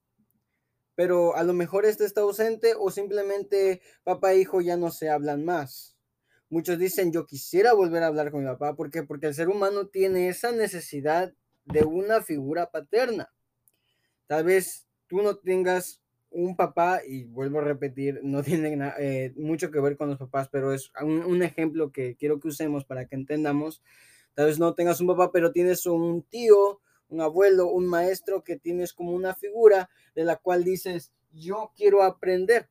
pero 0.96 1.36
a 1.36 1.44
lo 1.44 1.54
mejor 1.54 1.86
este 1.86 2.06
está 2.06 2.22
ausente 2.22 2.74
o 2.78 2.92
simplemente 2.92 3.82
papá 4.04 4.34
e 4.34 4.40
hijo 4.40 4.62
ya 4.62 4.76
no 4.76 4.92
se 4.92 5.10
hablan 5.10 5.46
más. 5.46 5.96
Muchos 6.50 6.80
dicen, 6.80 7.12
yo 7.12 7.26
quisiera 7.26 7.74
volver 7.74 8.04
a 8.04 8.08
hablar 8.08 8.32
con 8.32 8.42
mi 8.42 8.48
papá. 8.48 8.76
¿Por 8.76 8.90
qué? 8.90 9.04
Porque 9.04 9.28
el 9.28 9.36
ser 9.36 9.50
humano 9.50 9.88
tiene 9.88 10.30
esa 10.30 10.52
necesidad 10.52 11.34
de 11.66 11.84
una 11.84 12.22
figura 12.22 12.72
paterna. 12.72 13.32
Tal 14.28 14.46
vez 14.46 14.88
tú 15.08 15.22
no 15.22 15.38
tengas 15.38 16.02
un 16.32 16.56
papá, 16.56 17.02
y 17.06 17.26
vuelvo 17.26 17.60
a 17.60 17.64
repetir, 17.64 18.20
no 18.24 18.44
tiene 18.44 18.94
eh, 19.00 19.34
mucho 19.36 19.72
que 19.72 19.80
ver 19.80 19.98
con 19.98 20.10
los 20.10 20.18
papás, 20.18 20.50
pero 20.52 20.74
es 20.74 20.92
un, 21.02 21.24
un, 21.24 21.44
ejemplo 21.44 21.92
que 21.92 22.16
quiero 22.16 22.40
que 22.40 22.50
usemos 22.50 22.86
para 22.86 23.06
que 23.06 23.16
entendamos. 23.16 23.82
Tal 24.34 24.48
vez 24.48 24.60
no 24.60 24.74
tengas 24.74 25.02
un 25.02 25.08
papá, 25.08 25.32
pero 25.32 25.52
tienes 25.52 25.86
un 25.86 26.24
tío, 26.24 26.80
un 27.10 27.22
abuelo, 27.22 27.70
un 27.70 27.88
maestro 27.88 28.44
que 28.44 28.58
tienes 28.58 28.94
como 28.94 29.12
una 29.12 29.34
figura 29.34 29.90
de 30.16 30.26
la 30.26 30.36
cual 30.36 30.64
dices, 30.64 31.12
yo 31.32 31.72
quiero 31.76 32.04
aprender 32.04 32.70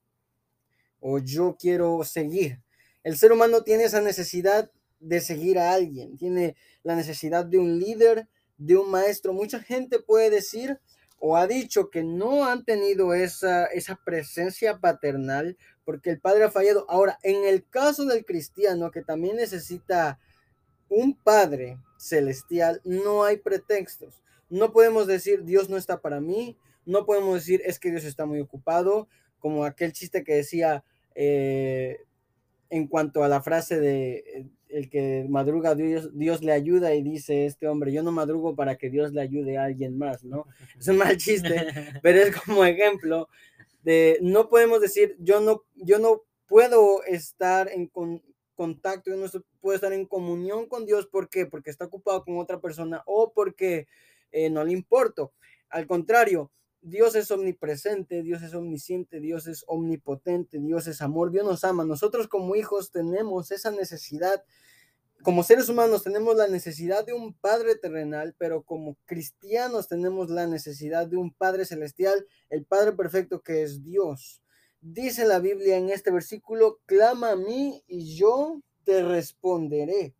o 1.01 1.19
yo 1.19 1.57
quiero 1.59 2.03
seguir. 2.05 2.61
El 3.03 3.17
ser 3.17 3.33
humano 3.33 3.63
tiene 3.63 3.85
esa 3.85 4.01
necesidad 4.01 4.71
de 5.01 5.21
seguir 5.21 5.59
a 5.59 5.73
alguien, 5.73 6.17
tiene 6.17 6.57
la 6.83 6.97
necesidad 6.97 7.45
de 7.45 7.59
un 7.59 7.79
líder, 7.79 8.29
de 8.57 8.77
un 8.77 8.91
maestro. 8.91 9.33
Mucha 9.33 9.61
gente 9.61 9.99
puede 10.01 10.31
decir 10.31 10.81
o 11.19 11.37
ha 11.37 11.47
dicho 11.47 11.91
que 11.91 12.05
no 12.05 12.45
han 12.45 12.65
tenido 12.65 13.15
esa, 13.15 13.67
esa 13.67 13.97
presencia 14.05 14.79
paternal 14.79 15.57
porque 15.85 16.11
el 16.11 16.21
padre 16.21 16.45
ha 16.45 16.51
fallado. 16.51 16.85
Ahora, 16.89 17.19
en 17.23 17.45
el 17.45 17.67
caso 17.69 18.05
del 18.05 18.25
cristiano 18.25 18.91
que 18.91 19.03
también 19.03 19.37
necesita 19.37 20.19
un 20.89 21.17
padre 21.17 21.79
celestial, 21.99 22.81
no 22.85 23.25
hay 23.25 23.39
pretextos. 23.39 24.21
No 24.49 24.73
podemos 24.73 25.07
decir 25.07 25.45
Dios 25.45 25.69
no 25.69 25.77
está 25.77 26.01
para 26.01 26.21
mí, 26.21 26.57
no 26.85 27.07
podemos 27.07 27.35
decir 27.35 27.63
es 27.65 27.79
que 27.79 27.91
Dios 27.91 28.05
está 28.05 28.27
muy 28.27 28.41
ocupado, 28.41 29.09
como 29.39 29.65
aquel 29.65 29.93
chiste 29.93 30.25
que 30.25 30.35
decía, 30.35 30.85
eh, 31.15 32.01
en 32.71 32.87
cuanto 32.89 33.23
a 33.23 33.29
la 33.29 33.43
frase 33.43 33.81
de 33.81 34.17
eh, 34.17 34.47
el 34.69 34.89
que 34.91 35.27
madruga 35.29 35.75
Dios, 35.75 36.11
Dios 36.17 36.43
le 36.43 36.53
ayuda 36.53 36.95
y 36.95 37.03
dice 37.03 37.47
este 37.47 37.69
hombre, 37.69 37.93
yo 37.93 38.03
no 38.03 38.13
madrugo 38.13 38.55
para 38.55 38.77
que 38.77 38.91
Dios 38.91 39.13
le 39.13 39.21
ayude 39.21 39.59
a 39.59 39.65
alguien 39.65 39.97
más, 39.99 40.25
¿no? 40.25 40.47
Es 40.81 40.89
un 40.89 40.99
mal 40.99 41.17
chiste, 41.17 41.67
pero 42.03 42.21
es 42.21 42.37
como 42.37 42.65
ejemplo 42.65 43.29
de 43.83 44.19
no 44.21 44.49
podemos 44.49 44.81
decir 44.81 45.17
yo 45.21 45.41
no 45.41 45.63
yo 45.75 45.99
no 45.99 46.23
puedo 46.47 47.05
estar 47.05 47.69
en 47.69 47.91
contacto, 48.55 49.11
yo 49.11 49.17
no 49.17 49.27
puedo 49.61 49.77
estar 49.77 49.93
en 49.93 50.07
comunión 50.07 50.67
con 50.67 50.87
Dios, 50.87 51.07
¿por 51.07 51.29
qué? 51.29 51.47
Porque 51.47 51.71
está 51.71 51.87
ocupado 51.87 52.25
con 52.25 52.39
otra 52.39 52.61
persona 52.61 53.03
o 53.07 53.33
porque 53.33 53.87
eh, 54.33 54.51
no 54.51 54.65
le 54.65 54.73
importo. 54.73 55.33
Al 55.69 55.87
contrario, 55.87 56.51
Dios 56.87 57.17
es 57.17 57.33
omnipresente, 57.33 58.23
Dios 58.23 58.43
es 58.43 58.55
omnisciente, 58.55 59.19
Dios 59.19 59.49
es 59.49 59.65
omnipotente, 59.67 60.61
Dios 60.61 60.87
es 60.87 61.03
amor, 61.03 61.33
Dios 61.33 61.45
nos 61.45 61.65
ama. 61.65 61.85
Nosotros 61.85 62.29
como 62.29 62.55
hijos 62.55 62.93
tenemos 62.93 63.51
esa 63.51 63.73
necesidad, 63.73 64.45
como 65.25 65.43
seres 65.43 65.69
humanos 65.69 66.05
tenemos 66.05 66.37
la 66.37 66.47
necesidad 66.47 67.05
de 67.05 67.13
un 67.13 67.35
Padre 67.35 67.75
terrenal, 67.75 68.37
pero 68.39 68.63
como 68.63 68.97
cristianos 69.05 69.89
tenemos 69.89 70.31
la 70.31 70.47
necesidad 70.47 71.09
de 71.09 71.17
un 71.17 71.33
Padre 71.33 71.65
celestial, 71.65 72.25
el 72.51 72.65
Padre 72.65 72.93
perfecto 72.93 73.43
que 73.43 73.65
es 73.65 73.83
Dios. 73.83 74.41
Dice 74.81 75.27
la 75.27 75.41
Biblia 75.41 75.79
en 75.79 75.91
este 75.91 76.13
versículo, 76.13 76.79
clama 76.87 77.33
a 77.33 77.37
mí 77.37 77.83
y 77.89 78.15
yo 78.15 78.63
te 78.85 79.03
responderé. 79.03 80.15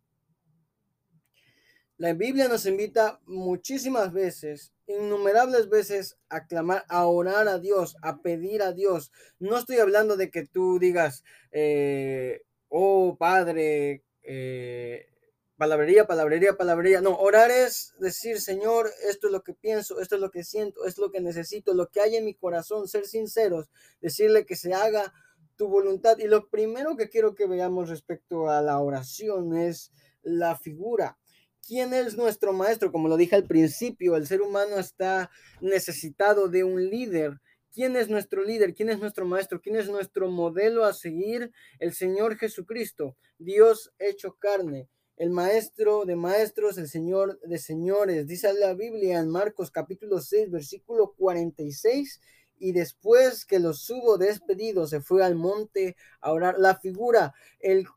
La 1.95 2.11
Biblia 2.11 2.49
nos 2.49 2.65
invita 2.65 3.21
muchísimas 3.25 4.11
veces, 4.11 4.73
innumerables 4.87 5.69
veces, 5.69 6.17
a 6.29 6.47
clamar, 6.47 6.85
a 6.87 7.05
orar 7.05 7.47
a 7.47 7.59
Dios, 7.59 7.97
a 8.01 8.21
pedir 8.21 8.61
a 8.63 8.71
Dios. 8.71 9.11
No 9.39 9.57
estoy 9.57 9.77
hablando 9.77 10.17
de 10.17 10.31
que 10.31 10.45
tú 10.45 10.79
digas, 10.79 11.23
eh, 11.51 12.43
oh 12.69 13.17
Padre, 13.17 14.03
eh, 14.23 15.07
palabrería, 15.57 16.07
palabrería, 16.07 16.57
palabrería. 16.57 17.01
No, 17.01 17.17
orar 17.17 17.51
es 17.51 17.93
decir, 17.99 18.39
Señor, 18.39 18.89
esto 19.07 19.27
es 19.27 19.33
lo 19.33 19.43
que 19.43 19.53
pienso, 19.53 19.99
esto 19.99 20.15
es 20.15 20.21
lo 20.21 20.31
que 20.31 20.43
siento, 20.43 20.85
esto 20.85 21.01
es 21.01 21.07
lo 21.07 21.11
que 21.11 21.21
necesito, 21.21 21.73
lo 21.73 21.89
que 21.89 21.99
hay 21.99 22.15
en 22.15 22.25
mi 22.25 22.33
corazón, 22.33 22.87
ser 22.87 23.05
sinceros, 23.05 23.69
decirle 24.01 24.45
que 24.45 24.55
se 24.55 24.73
haga 24.73 25.13
tu 25.57 25.67
voluntad. 25.67 26.17
Y 26.19 26.27
lo 26.27 26.47
primero 26.47 26.95
que 26.95 27.09
quiero 27.09 27.35
que 27.35 27.45
veamos 27.45 27.89
respecto 27.89 28.49
a 28.49 28.61
la 28.61 28.79
oración 28.79 29.57
es 29.57 29.91
la 30.21 30.55
figura 30.55 31.17
¿Quién 31.67 31.93
es 31.93 32.15
nuestro 32.15 32.53
maestro? 32.53 32.93
Como 32.93 33.09
lo 33.09 33.17
dije 33.17 33.35
al 33.35 33.43
principio, 33.43 34.15
el 34.15 34.25
ser 34.25 34.41
humano 34.41 34.77
está 34.77 35.29
necesitado 35.59 36.47
de 36.47 36.63
un 36.63 36.89
líder. 36.89 37.41
¿Quién 37.73 37.97
es 37.97 38.07
nuestro 38.07 38.41
líder? 38.41 38.73
¿Quién 38.73 38.87
es 38.87 38.99
nuestro 38.99 39.25
maestro? 39.25 39.59
¿Quién 39.59 39.75
es 39.75 39.89
nuestro 39.89 40.31
modelo 40.31 40.85
a 40.85 40.93
seguir? 40.93 41.51
El 41.79 41.93
Señor 41.93 42.37
Jesucristo, 42.37 43.17
Dios 43.37 43.91
hecho 43.99 44.37
carne, 44.39 44.87
el 45.17 45.29
maestro 45.29 46.05
de 46.05 46.15
maestros, 46.15 46.77
el 46.77 46.87
Señor 46.87 47.37
de 47.41 47.57
señores. 47.57 48.27
Dice 48.27 48.53
la 48.53 48.73
Biblia 48.73 49.19
en 49.19 49.27
Marcos 49.27 49.69
capítulo 49.69 50.21
6, 50.21 50.49
versículo 50.49 51.15
46 51.17 52.21
y 52.59 52.71
después 52.71 53.45
que 53.45 53.59
los 53.59 53.89
hubo 53.89 54.17
despedido, 54.17 54.87
se 54.87 55.01
fue 55.01 55.23
al 55.23 55.35
monte 55.35 55.95
a 56.21 56.31
orar. 56.31 56.55
La 56.57 56.75
figura, 56.75 57.33
el, 57.59 57.87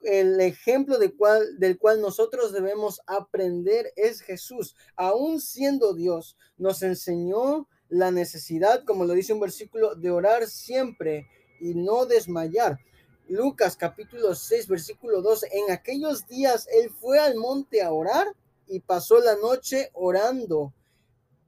ejemplo 0.40 0.98
de 0.98 1.14
cual, 1.14 1.58
del 1.58 1.78
cual 1.78 2.00
nosotros 2.00 2.52
debemos 2.52 3.00
aprender 3.06 3.92
es 3.96 4.20
Jesús. 4.20 4.76
Aún 4.96 5.40
siendo 5.40 5.94
Dios, 5.94 6.36
nos 6.56 6.82
enseñó 6.82 7.68
la 7.88 8.10
necesidad, 8.10 8.84
como 8.84 9.04
lo 9.04 9.14
dice 9.14 9.32
un 9.32 9.40
versículo, 9.40 9.94
de 9.94 10.10
orar 10.10 10.46
siempre 10.46 11.26
y 11.60 11.74
no 11.74 12.06
desmayar. 12.06 12.78
Lucas 13.28 13.76
capítulo 13.76 14.34
6, 14.34 14.66
versículo 14.66 15.22
2, 15.22 15.44
en 15.52 15.70
aquellos 15.70 16.26
días 16.26 16.66
él 16.72 16.90
fue 16.90 17.18
al 17.20 17.36
monte 17.36 17.82
a 17.82 17.92
orar 17.92 18.26
y 18.66 18.80
pasó 18.80 19.20
la 19.20 19.36
noche 19.36 19.90
orando 19.92 20.74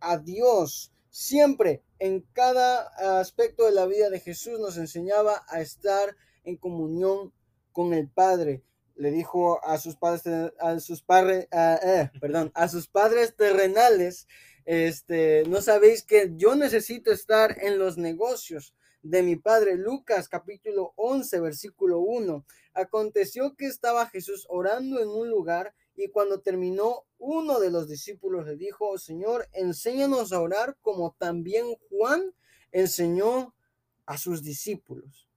a 0.00 0.18
Dios. 0.18 0.91
Siempre 1.14 1.82
en 1.98 2.22
cada 2.32 3.20
aspecto 3.20 3.66
de 3.66 3.72
la 3.72 3.84
vida 3.84 4.08
de 4.08 4.18
Jesús 4.18 4.58
nos 4.58 4.78
enseñaba 4.78 5.44
a 5.46 5.60
estar 5.60 6.16
en 6.42 6.56
comunión 6.56 7.34
con 7.70 7.92
el 7.92 8.08
Padre. 8.08 8.62
Le 8.94 9.10
dijo 9.10 9.62
a 9.62 9.76
sus 9.76 9.96
padres, 9.96 10.54
a 10.58 10.80
sus 10.80 11.02
padres, 11.02 11.48
eh, 11.52 12.10
perdón, 12.18 12.50
a 12.54 12.66
sus 12.66 12.88
padres 12.88 13.36
terrenales, 13.36 14.26
este, 14.64 15.42
no 15.48 15.60
sabéis 15.60 16.02
que 16.02 16.32
yo 16.36 16.56
necesito 16.56 17.12
estar 17.12 17.62
en 17.62 17.78
los 17.78 17.98
negocios 17.98 18.74
de 19.02 19.22
mi 19.22 19.36
padre. 19.36 19.76
Lucas 19.76 20.30
capítulo 20.30 20.94
11, 20.96 21.40
versículo 21.40 21.98
1. 21.98 22.46
Aconteció 22.72 23.54
que 23.54 23.66
estaba 23.66 24.08
Jesús 24.08 24.46
orando 24.48 24.98
en 25.02 25.10
un 25.10 25.28
lugar 25.28 25.74
y 25.94 26.08
cuando 26.08 26.40
terminó, 26.40 27.04
uno 27.18 27.60
de 27.60 27.70
los 27.70 27.88
discípulos 27.88 28.46
le 28.46 28.56
dijo, 28.56 28.98
Señor, 28.98 29.48
enséñanos 29.52 30.32
a 30.32 30.40
orar 30.40 30.76
como 30.80 31.14
también 31.18 31.66
Juan 31.90 32.34
enseñó 32.72 33.54
a 34.06 34.18
sus 34.18 34.42
discípulos. 34.42 35.28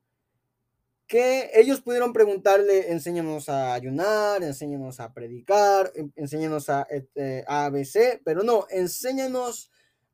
Que 1.07 1.51
ellos 1.53 1.81
pudieron 1.81 2.13
preguntarle, 2.13 2.91
enséñanos 2.91 3.49
a 3.49 3.73
ayunar, 3.73 4.41
enséñanos 4.43 4.99
a 4.99 5.13
predicar, 5.13 5.91
enséñanos 6.15 6.69
a, 6.69 6.87
eh, 6.89 7.43
a 7.47 7.65
ABC, 7.65 8.21
pero 8.23 8.41
no, 8.41 8.65
enséñanos 8.69 9.69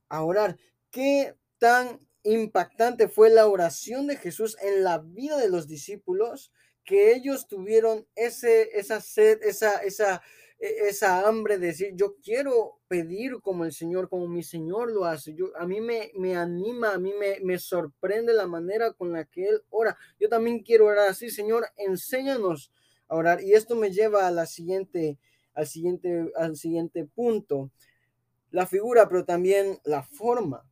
a 0.10 0.24
orar. 0.24 0.58
¿Qué 0.90 1.36
tan 1.60 2.00
impactante 2.24 3.08
fue 3.08 3.30
la 3.30 3.48
oración 3.48 4.08
de 4.08 4.18
Jesús 4.18 4.58
en 4.62 4.84
la 4.84 4.98
vida 4.98 5.38
de 5.38 5.50
los 5.50 5.68
discípulos 5.68 6.52
que 6.84 7.14
ellos 7.14 7.48
tuvieron 7.48 8.06
ese, 8.16 8.70
esa 8.78 9.02
sed, 9.02 9.40
esa, 9.44 9.78
esa, 9.84 10.22
e, 10.60 10.90
esa 10.90 11.28
hambre 11.28 11.58
de 11.58 11.68
decir, 11.68 11.92
yo 11.96 12.16
quiero 12.24 12.80
pedir 12.88 13.40
como 13.42 13.66
el 13.66 13.74
Señor, 13.74 14.10
como 14.10 14.28
mi 14.28 14.44
Señor 14.44 14.92
lo 14.92 15.06
hace. 15.06 15.34
Yo, 15.34 15.56
a 15.58 15.66
mí 15.66 15.82
me, 15.82 16.12
me 16.16 16.36
anima, 16.36 16.94
a 16.94 16.98
mí 16.98 17.14
me, 17.20 17.40
me, 17.42 17.58
sorprende 17.58 18.34
la 18.34 18.48
manera 18.48 18.94
con 18.94 19.12
la 19.12 19.26
que 19.26 19.46
Él 19.46 19.62
ora. 19.70 19.98
Yo 20.20 20.30
también 20.30 20.60
quiero 20.60 20.86
orar 20.86 21.10
así, 21.10 21.30
Señor, 21.30 21.66
enséñanos 21.78 22.72
a 23.08 23.16
orar. 23.16 23.42
Y 23.42 23.54
esto 23.54 23.76
me 23.76 23.92
lleva 23.92 24.28
a 24.28 24.32
la 24.32 24.46
siguiente, 24.46 25.18
al 25.54 25.68
siguiente, 25.68 26.32
al 26.36 26.56
siguiente 26.56 27.06
punto. 27.06 27.72
La 28.52 28.68
figura, 28.68 29.08
pero 29.08 29.24
también 29.26 29.80
la 29.86 30.04
forma. 30.04 30.66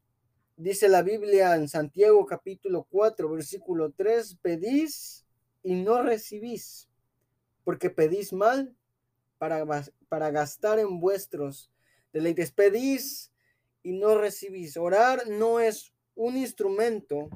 dice 0.58 0.90
la 0.90 1.02
Biblia 1.02 1.56
en 1.56 1.70
Santiago 1.70 2.26
capítulo 2.26 2.86
4, 2.90 3.30
versículo 3.30 3.92
3, 3.92 4.36
pedís 4.42 5.26
y 5.64 5.76
no 5.76 6.02
recibís, 6.02 6.90
porque 7.64 7.90
pedís 7.90 8.34
mal 8.34 8.76
para, 9.38 9.66
para 10.08 10.32
gastar 10.32 10.80
en 10.80 11.00
vuestros 11.00 11.72
deleites. 12.14 12.52
Pedís 12.52 13.32
y 13.84 13.94
no 13.94 14.18
recibís. 14.18 14.78
Orar 14.78 15.28
no 15.28 15.60
es 15.60 15.94
un 16.16 16.38
instrumento 16.38 17.30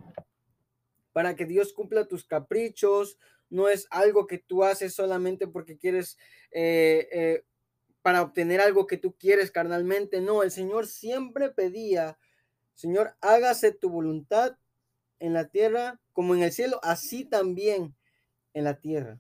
para 1.14 1.36
que 1.36 1.46
Dios 1.46 1.74
cumpla 1.74 2.08
tus 2.08 2.26
caprichos, 2.26 3.18
no 3.50 3.70
es 3.70 3.88
algo 3.92 4.26
que 4.26 4.40
tú 4.40 4.64
haces 4.64 4.94
solamente 4.96 5.48
porque 5.48 5.78
quieres, 5.78 6.18
eh, 6.52 7.08
eh, 7.12 7.46
para 8.02 8.24
obtener 8.24 8.60
algo 8.60 8.88
que 8.88 8.98
tú 8.98 9.16
quieres 9.16 9.52
carnalmente. 9.52 10.22
No, 10.22 10.42
el 10.44 10.52
Señor 10.52 10.88
siempre 10.88 11.52
pedía, 11.52 12.18
Señor, 12.74 13.16
hágase 13.22 13.72
tu 13.72 13.90
voluntad 13.90 14.58
en 15.20 15.34
la 15.34 15.50
tierra 15.50 16.02
como 16.12 16.36
en 16.36 16.44
el 16.44 16.52
cielo, 16.52 16.80
así 16.84 17.26
también 17.26 17.96
en 18.54 18.64
la 18.64 18.80
tierra. 18.80 19.20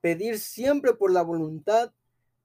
Pedir 0.00 0.38
siempre 0.38 0.94
por 0.94 1.12
la 1.12 1.22
voluntad 1.22 1.92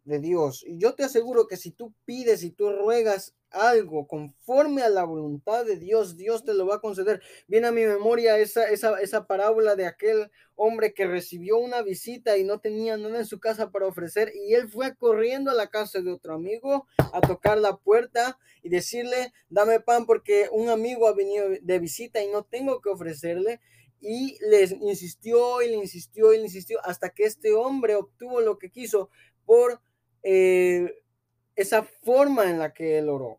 de 0.07 0.19
Dios. 0.19 0.63
Y 0.65 0.77
yo 0.77 0.95
te 0.95 1.03
aseguro 1.03 1.47
que 1.47 1.57
si 1.57 1.71
tú 1.71 1.93
pides 2.05 2.43
y 2.43 2.51
tú 2.51 2.71
ruegas 2.71 3.35
algo 3.51 4.07
conforme 4.07 4.81
a 4.81 4.89
la 4.89 5.03
voluntad 5.03 5.65
de 5.65 5.77
Dios, 5.77 6.17
Dios 6.17 6.43
te 6.43 6.53
lo 6.53 6.65
va 6.65 6.75
a 6.75 6.81
conceder. 6.81 7.21
Viene 7.47 7.67
a 7.67 7.71
mi 7.71 7.85
memoria 7.85 8.37
esa, 8.37 8.69
esa, 8.69 8.99
esa 9.01 9.27
parábola 9.27 9.75
de 9.75 9.85
aquel 9.85 10.31
hombre 10.55 10.93
que 10.93 11.05
recibió 11.05 11.57
una 11.57 11.81
visita 11.81 12.37
y 12.37 12.43
no 12.43 12.59
tenía 12.59 12.97
nada 12.97 13.19
en 13.19 13.25
su 13.25 13.39
casa 13.39 13.69
para 13.69 13.85
ofrecer 13.85 14.31
y 14.33 14.53
él 14.53 14.69
fue 14.69 14.95
corriendo 14.95 15.51
a 15.51 15.53
la 15.53 15.67
casa 15.67 16.01
de 16.01 16.11
otro 16.11 16.33
amigo 16.33 16.87
a 16.97 17.21
tocar 17.21 17.57
la 17.57 17.77
puerta 17.77 18.39
y 18.63 18.69
decirle, 18.69 19.33
dame 19.49 19.79
pan 19.79 20.05
porque 20.05 20.49
un 20.51 20.69
amigo 20.69 21.07
ha 21.07 21.13
venido 21.13 21.49
de 21.61 21.79
visita 21.79 22.23
y 22.23 22.27
no 22.27 22.43
tengo 22.43 22.81
que 22.81 22.89
ofrecerle. 22.89 23.59
Y 23.99 24.37
les 24.41 24.71
insistió 24.71 25.61
y 25.61 25.69
le 25.69 25.75
insistió 25.75 26.33
y 26.33 26.37
le 26.37 26.43
insistió 26.43 26.79
hasta 26.83 27.09
que 27.09 27.23
este 27.23 27.53
hombre 27.53 27.95
obtuvo 27.95 28.41
lo 28.41 28.57
que 28.57 28.69
quiso 28.69 29.09
por 29.45 29.81
eh, 30.23 30.93
esa 31.55 31.83
forma 31.83 32.49
en 32.49 32.59
la 32.59 32.73
que 32.73 32.99
él 32.99 33.09
oró, 33.09 33.37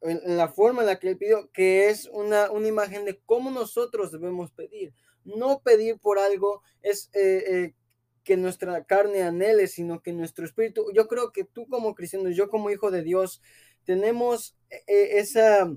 en, 0.00 0.36
la 0.36 0.48
forma 0.48 0.80
en 0.80 0.86
la 0.86 0.98
que 0.98 1.10
él 1.10 1.18
pidió, 1.18 1.50
que 1.52 1.88
es 1.88 2.06
una, 2.12 2.50
una 2.50 2.66
imagen 2.66 3.04
de 3.04 3.20
cómo 3.24 3.50
nosotros 3.50 4.10
debemos 4.10 4.50
pedir. 4.50 4.92
No 5.24 5.60
pedir 5.60 5.98
por 5.98 6.18
algo 6.18 6.62
es 6.82 7.10
eh, 7.12 7.44
eh, 7.46 7.74
que 8.24 8.36
nuestra 8.36 8.84
carne 8.84 9.22
anhele, 9.22 9.68
sino 9.68 10.02
que 10.02 10.12
nuestro 10.12 10.44
espíritu, 10.44 10.86
yo 10.92 11.06
creo 11.06 11.32
que 11.32 11.44
tú 11.44 11.66
como 11.68 11.94
cristiano, 11.94 12.30
yo 12.30 12.48
como 12.48 12.70
hijo 12.70 12.90
de 12.90 13.02
Dios, 13.02 13.42
tenemos 13.84 14.56
esa... 14.86 15.70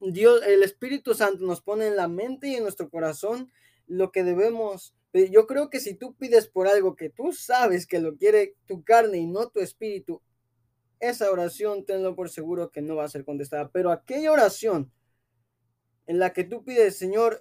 Dios, 0.00 0.42
el 0.46 0.62
Espíritu 0.62 1.14
Santo 1.14 1.44
nos 1.44 1.60
pone 1.60 1.86
en 1.86 1.96
la 1.96 2.08
mente 2.08 2.48
y 2.48 2.54
en 2.54 2.62
nuestro 2.62 2.88
corazón 2.88 3.50
lo 3.86 4.12
que 4.12 4.22
debemos 4.24 4.94
yo 5.12 5.46
creo 5.46 5.70
que 5.70 5.80
si 5.80 5.94
tú 5.94 6.14
pides 6.14 6.48
por 6.48 6.68
algo 6.68 6.94
que 6.94 7.10
tú 7.10 7.32
sabes 7.32 7.86
que 7.86 7.98
lo 7.98 8.16
quiere 8.16 8.56
tu 8.66 8.84
carne 8.84 9.18
y 9.18 9.26
no 9.26 9.48
tu 9.48 9.60
espíritu, 9.60 10.22
esa 11.00 11.30
oración 11.30 11.84
tenlo 11.86 12.14
por 12.14 12.28
seguro 12.30 12.70
que 12.70 12.82
no 12.82 12.96
va 12.96 13.04
a 13.04 13.08
ser 13.08 13.24
contestada. 13.24 13.70
Pero 13.72 13.90
aquella 13.90 14.32
oración 14.32 14.92
en 16.06 16.18
la 16.18 16.32
que 16.32 16.44
tú 16.44 16.64
pides, 16.64 16.96
Señor, 16.96 17.40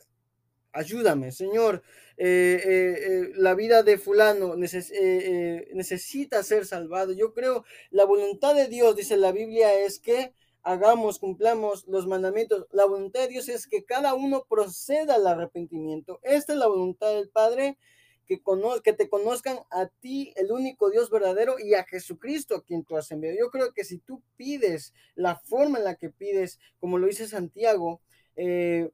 ayúdame, 0.72 1.32
Señor, 1.32 1.84
eh, 2.18 2.62
eh, 2.64 2.96
eh, 3.00 3.32
la 3.36 3.54
vida 3.56 3.84
de 3.84 3.98
fulano 3.98 4.56
necesita 4.56 6.44
ser 6.44 6.66
salvado. 6.66 7.14
Yo 7.14 7.34
creo 7.34 7.66
la 7.90 8.06
voluntad 8.06 8.56
de 8.56 8.68
Dios, 8.68 8.96
dice 8.96 9.18
la 9.18 9.32
Biblia, 9.32 9.74
es 9.74 10.00
que 10.00 10.34
hagamos, 10.68 11.18
cumplamos 11.18 11.88
los 11.88 12.08
mandamientos. 12.08 12.68
La 12.72 12.86
voluntad 12.86 13.22
de 13.22 13.30
Dios 13.30 13.48
es 13.48 13.68
que 13.68 13.86
cada 13.86 14.14
uno 14.14 14.44
proceda 14.50 15.16
al 15.16 15.26
arrepentimiento. 15.26 16.20
Esta 16.24 16.54
es 16.54 16.60
la 16.60 16.68
voluntad 16.68 17.14
del 17.14 17.30
Padre, 17.30 17.78
que, 18.26 18.42
que 18.84 18.94
te 18.94 19.08
conozcan 19.08 19.60
a 19.72 19.88
ti, 19.88 20.34
el 20.36 20.52
único 20.52 20.90
Dios 20.90 21.10
verdadero, 21.10 21.56
y 21.58 21.74
a 21.74 21.86
Jesucristo 21.86 22.56
a 22.56 22.64
quien 22.64 22.84
tú 22.84 22.98
has 22.98 23.10
enviado. 23.12 23.38
Yo 23.40 23.50
creo 23.50 23.72
que 23.74 23.86
si 23.86 23.98
tú 24.00 24.22
pides 24.36 24.94
la 25.16 25.38
forma 25.38 25.78
en 25.78 25.86
la 25.86 25.96
que 25.96 26.10
pides, 26.10 26.60
como 26.80 26.98
lo 26.98 27.08
dice 27.08 27.28
Santiago, 27.28 28.02
eh, 28.36 28.92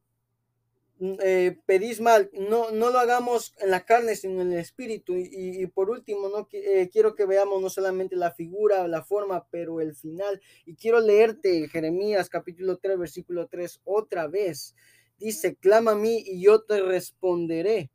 eh, 0.99 1.57
pedís 1.65 1.99
mal, 1.99 2.29
no, 2.33 2.71
no 2.71 2.89
lo 2.89 2.99
hagamos 2.99 3.53
en 3.59 3.71
la 3.71 3.83
carne, 3.83 4.15
sino 4.15 4.41
en 4.41 4.53
el 4.53 4.59
espíritu. 4.59 5.15
Y, 5.15 5.65
por 5.67 5.89
último, 5.89 6.29
no 6.29 6.47
eh, 6.51 6.89
quiero 6.91 7.15
que 7.15 7.25
veamos 7.25 7.61
no 7.61 7.69
solamente 7.69 8.15
la 8.15 8.31
figura, 8.31 8.87
la 8.87 9.03
forma, 9.03 9.47
pero 9.49 9.81
el 9.81 9.95
final. 9.95 10.41
Y 10.65 10.75
quiero 10.75 10.99
leerte 10.99 11.67
Jeremías 11.67 12.29
capítulo 12.29 12.77
3, 12.77 12.97
versículo 12.97 13.47
3 13.47 13.81
otra 13.83 14.27
vez. 14.27 14.75
Dice, 15.17 15.55
clama 15.55 15.91
a 15.91 15.95
mí 15.95 16.23
y 16.25 16.41
yo 16.41 16.61
te 16.61 16.81
responderé. 16.81 17.91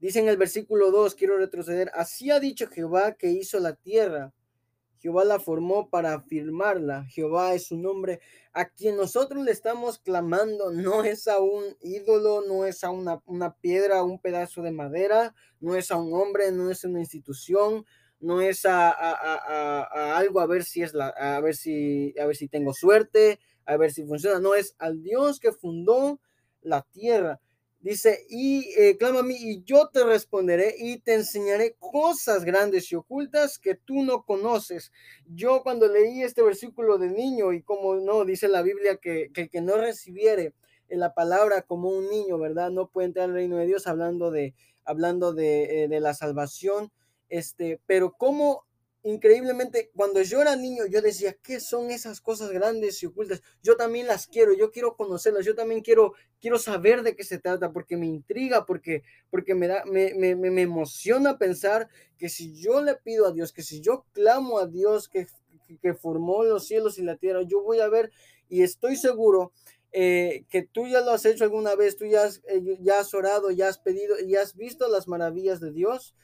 Dice 0.00 0.20
en 0.20 0.28
el 0.28 0.36
versículo 0.36 0.90
2, 0.90 1.14
quiero 1.14 1.38
retroceder, 1.38 1.90
así 1.94 2.30
ha 2.30 2.38
dicho 2.38 2.66
Jehová 2.68 3.14
que 3.14 3.30
hizo 3.30 3.58
la 3.58 3.74
tierra 3.74 4.34
Jehová 5.04 5.26
la 5.26 5.38
formó 5.38 5.90
para 5.90 6.14
afirmarla. 6.14 7.04
Jehová 7.10 7.52
es 7.52 7.66
su 7.66 7.76
nombre. 7.76 8.20
A 8.54 8.70
quien 8.70 8.96
nosotros 8.96 9.44
le 9.44 9.50
estamos 9.50 9.98
clamando 9.98 10.72
no 10.72 11.04
es 11.04 11.28
a 11.28 11.40
un 11.40 11.62
ídolo, 11.82 12.40
no 12.48 12.64
es 12.64 12.82
a 12.84 12.90
una, 12.90 13.20
una 13.26 13.54
piedra, 13.54 14.02
un 14.02 14.18
pedazo 14.18 14.62
de 14.62 14.70
madera, 14.70 15.34
no 15.60 15.76
es 15.76 15.90
a 15.90 15.96
un 15.96 16.14
hombre, 16.14 16.52
no 16.52 16.70
es 16.70 16.86
a 16.86 16.88
una 16.88 17.00
institución, 17.00 17.84
no 18.18 18.40
es 18.40 18.64
a, 18.64 18.90
a, 18.92 20.16
algo 20.16 20.40
a 20.40 20.46
ver 20.46 20.64
si 20.64 20.80
es 20.80 20.94
la, 20.94 21.08
a 21.08 21.38
ver 21.40 21.54
si, 21.54 22.14
a 22.18 22.24
ver 22.24 22.36
si 22.36 22.48
tengo 22.48 22.72
suerte, 22.72 23.40
a 23.66 23.76
ver 23.76 23.92
si 23.92 24.06
funciona. 24.06 24.40
No 24.40 24.54
es 24.54 24.74
al 24.78 25.02
Dios 25.02 25.38
que 25.38 25.52
fundó 25.52 26.18
la 26.62 26.80
tierra. 26.80 27.42
Dice, 27.84 28.24
y 28.30 28.72
eh, 28.78 28.96
clama 28.96 29.18
a 29.20 29.22
mí 29.22 29.36
y 29.38 29.62
yo 29.62 29.90
te 29.92 30.02
responderé 30.04 30.74
y 30.78 31.00
te 31.00 31.12
enseñaré 31.12 31.76
cosas 31.78 32.46
grandes 32.46 32.90
y 32.90 32.94
ocultas 32.94 33.58
que 33.58 33.74
tú 33.74 34.02
no 34.04 34.24
conoces. 34.24 34.90
Yo 35.26 35.62
cuando 35.62 35.86
leí 35.86 36.22
este 36.22 36.42
versículo 36.42 36.96
de 36.96 37.10
niño 37.10 37.52
y 37.52 37.60
como 37.60 37.96
no, 37.96 38.24
dice 38.24 38.48
la 38.48 38.62
Biblia 38.62 38.96
que, 38.96 39.30
que 39.34 39.42
el 39.42 39.50
que 39.50 39.60
no 39.60 39.76
recibiere 39.76 40.54
la 40.88 41.12
palabra 41.12 41.60
como 41.60 41.90
un 41.90 42.08
niño, 42.08 42.38
¿verdad? 42.38 42.70
No 42.70 42.88
puede 42.88 43.08
entrar 43.08 43.26
al 43.26 43.34
reino 43.34 43.58
de 43.58 43.66
Dios 43.66 43.86
hablando 43.86 44.30
de, 44.30 44.54
hablando 44.86 45.34
de, 45.34 45.84
eh, 45.84 45.88
de 45.88 46.00
la 46.00 46.14
salvación. 46.14 46.90
Este, 47.28 47.82
pero 47.84 48.14
cómo 48.16 48.64
increíblemente, 49.04 49.90
cuando 49.94 50.22
yo 50.22 50.40
era 50.40 50.56
niño, 50.56 50.86
yo 50.86 51.02
decía, 51.02 51.36
¿qué 51.42 51.60
son 51.60 51.90
esas 51.90 52.22
cosas 52.22 52.50
grandes 52.50 53.02
y 53.02 53.06
ocultas? 53.06 53.42
Yo 53.62 53.76
también 53.76 54.06
las 54.06 54.26
quiero, 54.26 54.54
yo 54.54 54.70
quiero 54.70 54.96
conocerlas, 54.96 55.44
yo 55.44 55.54
también 55.54 55.82
quiero, 55.82 56.14
quiero 56.40 56.58
saber 56.58 57.02
de 57.02 57.14
qué 57.14 57.22
se 57.22 57.38
trata, 57.38 57.70
porque 57.70 57.98
me 57.98 58.06
intriga, 58.06 58.64
porque, 58.64 59.02
porque 59.30 59.54
me, 59.54 59.68
da, 59.68 59.84
me, 59.84 60.14
me, 60.14 60.34
me 60.34 60.62
emociona 60.62 61.36
pensar 61.36 61.88
que 62.16 62.30
si 62.30 62.54
yo 62.54 62.80
le 62.80 62.96
pido 62.96 63.26
a 63.26 63.32
Dios, 63.32 63.52
que 63.52 63.62
si 63.62 63.82
yo 63.82 64.06
clamo 64.12 64.58
a 64.58 64.66
Dios 64.66 65.10
que, 65.10 65.26
que, 65.82 65.92
formó 65.92 66.42
los 66.42 66.66
cielos 66.66 66.98
y 66.98 67.02
la 67.02 67.16
tierra, 67.16 67.42
yo 67.42 67.62
voy 67.62 67.80
a 67.80 67.88
ver 67.88 68.10
y 68.48 68.62
estoy 68.62 68.96
seguro 68.96 69.52
eh, 69.92 70.46
que 70.48 70.62
tú 70.62 70.88
ya 70.88 71.02
lo 71.02 71.10
has 71.10 71.26
hecho 71.26 71.44
alguna 71.44 71.74
vez, 71.74 71.96
tú 71.96 72.06
ya 72.06 72.24
has, 72.24 72.42
eh, 72.48 72.78
ya 72.80 73.00
has 73.00 73.12
orado, 73.12 73.50
ya 73.50 73.68
has 73.68 73.78
pedido, 73.78 74.18
y 74.18 74.34
has 74.36 74.56
visto 74.56 74.88
las 74.88 75.08
maravillas 75.08 75.60
de 75.60 75.72
Dios 75.72 76.14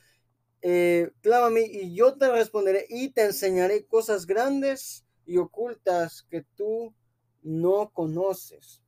eh, 0.62 1.10
clávame 1.22 1.62
y 1.62 1.94
yo 1.94 2.16
te 2.18 2.30
responderé 2.30 2.86
y 2.88 3.10
te 3.10 3.24
enseñaré 3.24 3.86
cosas 3.86 4.26
grandes 4.26 5.04
y 5.24 5.38
ocultas 5.38 6.26
que 6.30 6.42
tú 6.54 6.94
no 7.42 7.90
conoces. 7.92 8.82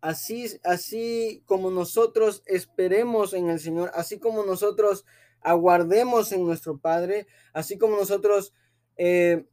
Así, 0.00 0.46
así 0.64 1.42
como 1.46 1.70
nosotros 1.70 2.42
esperemos 2.46 3.34
en 3.34 3.48
el 3.50 3.60
Señor, 3.60 3.90
así 3.94 4.18
como 4.18 4.44
nosotros 4.44 5.04
aguardemos 5.40 6.32
en 6.32 6.44
nuestro 6.44 6.78
Padre, 6.78 7.26
así 7.52 7.78
como 7.78 7.96
nosotros 7.96 8.52
eh, 8.96 9.46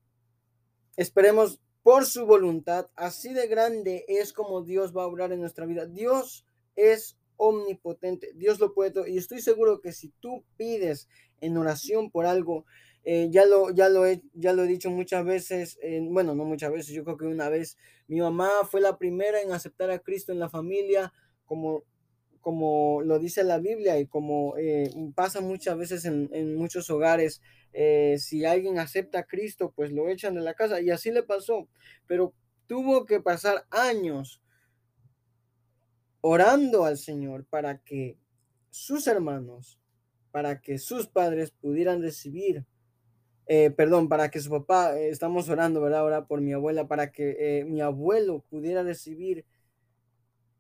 esperemos 0.97 1.59
por 1.83 2.05
su 2.05 2.25
voluntad, 2.25 2.89
así 2.95 3.33
de 3.33 3.47
grande 3.47 4.05
es 4.07 4.33
como 4.33 4.61
Dios 4.61 4.95
va 4.95 5.03
a 5.03 5.07
obrar 5.07 5.31
en 5.31 5.39
nuestra 5.39 5.65
vida. 5.65 5.85
Dios 5.85 6.45
es 6.75 7.18
omnipotente, 7.39 8.33
Dios 8.35 8.59
lo 8.59 8.73
puede 8.73 8.91
todo. 8.91 9.07
Y 9.07 9.17
estoy 9.17 9.41
seguro 9.41 9.81
que 9.81 9.93
si 9.93 10.09
tú 10.19 10.43
pides 10.57 11.07
en 11.41 11.57
oración 11.57 12.11
por 12.11 12.25
algo, 12.25 12.65
eh, 13.05 13.29
ya, 13.31 13.45
lo, 13.45 13.71
ya, 13.71 13.89
lo 13.89 14.05
he, 14.05 14.21
ya 14.33 14.53
lo 14.53 14.63
he 14.63 14.67
dicho 14.67 14.91
muchas 14.91 15.25
veces, 15.25 15.79
bueno, 16.09 16.35
no 16.35 16.43
muchas 16.43 16.71
veces, 16.71 16.93
yo 16.93 17.03
creo 17.05 17.17
que 17.17 17.25
una 17.25 17.47
vez 17.49 17.77
mi 18.07 18.19
mamá 18.19 18.49
fue 18.69 18.81
la 18.81 18.97
primera 18.97 19.41
en 19.41 19.51
aceptar 19.51 19.89
a 19.89 19.99
Cristo 19.99 20.31
en 20.31 20.39
la 20.39 20.49
familia, 20.49 21.13
como, 21.45 21.83
como 22.41 23.01
lo 23.03 23.19
dice 23.19 23.43
la 23.43 23.59
Biblia 23.59 23.99
y 23.99 24.05
como 24.05 24.55
eh, 24.57 24.89
pasa 25.15 25.41
muchas 25.41 25.77
veces 25.77 26.05
en, 26.05 26.55
muchos 26.55 26.89
hogares. 26.89 27.41
Eh, 27.73 28.15
si 28.19 28.45
alguien 28.45 28.79
acepta 28.79 29.19
a 29.19 29.23
Cristo, 29.23 29.71
pues 29.75 29.91
lo 29.91 30.09
echan 30.09 30.35
de 30.35 30.41
la 30.41 30.53
casa 30.53 30.81
y 30.81 30.89
así 30.89 31.11
le 31.11 31.23
pasó, 31.23 31.67
pero 32.07 32.33
tuvo 32.67 33.05
que 33.05 33.19
pasar 33.19 33.65
años 33.69 34.41
orando 36.21 36.85
al 36.85 36.97
Señor 36.97 37.45
para 37.45 37.79
que 37.79 38.17
sus 38.69 39.07
hermanos, 39.07 39.79
para 40.31 40.61
que 40.61 40.77
sus 40.77 41.07
padres 41.07 41.51
pudieran 41.51 42.01
recibir 42.01 42.65
eh, 43.51 43.71
perdón, 43.71 44.09
para 44.09 44.29
que 44.29 44.39
su 44.39 44.51
papá, 44.51 44.95
eh, 44.95 45.09
estamos 45.09 45.49
orando, 45.49 45.81
¿verdad? 45.81 46.01
Ahora 46.01 46.27
por 46.27 46.39
mi 46.39 46.53
abuela, 46.53 46.87
para 46.87 47.11
que 47.11 47.65
mi 47.67 47.81
abuelo 47.81 48.45
pudiera 48.47 48.83
recibir 48.83 49.43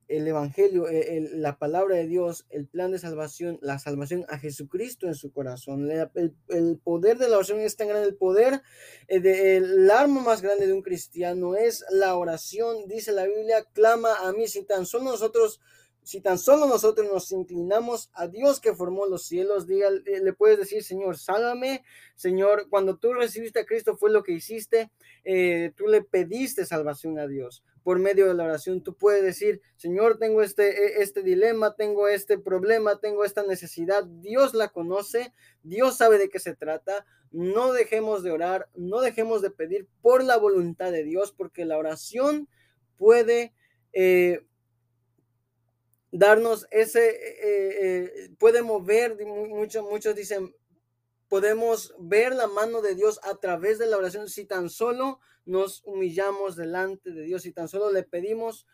el 0.09 0.27
Evangelio, 0.27 0.87
la 1.33 1.57
palabra 1.59 1.95
de 1.95 2.07
Dios, 2.07 2.45
el 2.49 2.67
plan 2.67 2.91
de 2.91 2.97
salvación, 2.99 3.59
la 3.61 3.77
salvación 3.77 4.25
a 4.27 4.39
Jesucristo 4.39 5.07
en 5.07 5.13
su 5.13 5.31
corazón. 5.31 5.89
El, 5.91 6.79
poder 6.83 7.19
de 7.19 7.29
la 7.29 7.37
oración 7.37 7.59
es 7.59 7.77
tan 7.77 7.87
grande, 7.87 8.09
el 8.09 8.15
poder, 8.15 8.61
el 9.07 9.89
arma 9.91 10.21
más 10.21 10.41
grande 10.41 10.65
de 10.65 10.73
un 10.73 10.81
cristiano 10.81 11.55
es 11.55 11.85
la 11.91 12.15
oración, 12.15 12.87
dice 12.87 13.11
la 13.11 13.25
Biblia, 13.25 13.63
clama 13.71 14.15
a 14.27 14.33
mí, 14.33 14.47
si 14.47 14.63
tan 14.63 14.87
solo 14.87 15.05
nosotros 15.05 15.61
si 16.09 16.21
tan 16.21 16.39
solo 16.39 16.65
nosotros 16.65 17.07
nos 17.07 17.31
inclinamos 17.31 18.09
a 18.13 18.27
Dios 18.27 18.59
que 18.59 18.73
formó 18.73 19.05
los 19.05 19.27
cielos, 19.27 19.67
le 19.67 20.33
puedes 20.33 20.57
decir, 20.57 20.83
Señor, 20.83 21.19
sálvame, 21.19 21.83
Señor, 22.15 22.67
cuando 22.67 22.97
tú 22.97 23.13
recibiste 23.13 23.59
a 23.59 23.65
Cristo 23.67 23.95
fue 23.95 24.09
lo 24.09 24.23
que 24.23 24.31
hiciste, 24.31 24.89
eh, 25.23 25.71
tú 25.75 25.85
le 25.85 26.01
pediste 26.01 26.65
salvación 26.65 27.19
a 27.19 27.27
Dios 27.27 27.63
por 27.83 27.99
medio 27.99 28.25
de 28.25 28.33
la 28.33 28.45
oración. 28.45 28.81
Tú 28.81 28.95
puedes 28.95 29.21
decir, 29.21 29.61
Señor, 29.75 30.17
tengo 30.17 30.41
este, 30.41 30.69
e, 30.69 31.03
este 31.03 31.21
dilema, 31.21 31.75
tengo 31.75 32.07
este 32.07 32.39
problema, 32.39 32.99
tengo 32.99 33.23
esta 33.23 33.43
necesidad. 33.43 34.03
Dios 34.03 34.55
la 34.55 34.69
conoce, 34.69 35.31
Dios 35.61 35.95
sabe 35.97 36.17
de 36.17 36.29
qué 36.29 36.39
se 36.39 36.55
trata. 36.55 37.05
No 37.29 37.71
dejemos 37.71 38.23
de 38.23 38.31
orar, 38.31 38.67
no 38.73 39.01
dejemos 39.01 39.43
de 39.43 39.51
pedir 39.51 39.87
por 40.01 40.23
la 40.23 40.37
voluntad 40.37 40.91
de 40.91 41.03
Dios, 41.03 41.31
porque 41.37 41.65
la 41.65 41.77
oración 41.77 42.49
puede... 42.97 43.53
Eh, 43.93 44.41
darnos 46.11 46.67
ese, 46.71 47.09
eh, 47.09 47.75
eh, 47.81 48.29
puede 48.37 48.61
mover, 48.61 49.17
muchos, 49.25 49.83
muchos 49.83 50.15
dicen, 50.15 50.55
podemos 51.27 51.93
ver 51.99 52.33
la 52.33 52.47
mano 52.47 52.81
de 52.81 52.95
Dios 52.95 53.19
a 53.23 53.35
través 53.35 53.77
de 53.77 53.85
la 53.85 53.97
oración 53.97 54.27
si 54.29 54.45
tan 54.45 54.69
solo 54.69 55.19
nos 55.45 55.83
humillamos 55.85 56.55
delante 56.55 57.11
de 57.11 57.23
Dios, 57.23 57.43
si 57.43 57.51
tan 57.51 57.67
solo 57.67 57.91
le 57.91 58.03
pedimos 58.03 58.65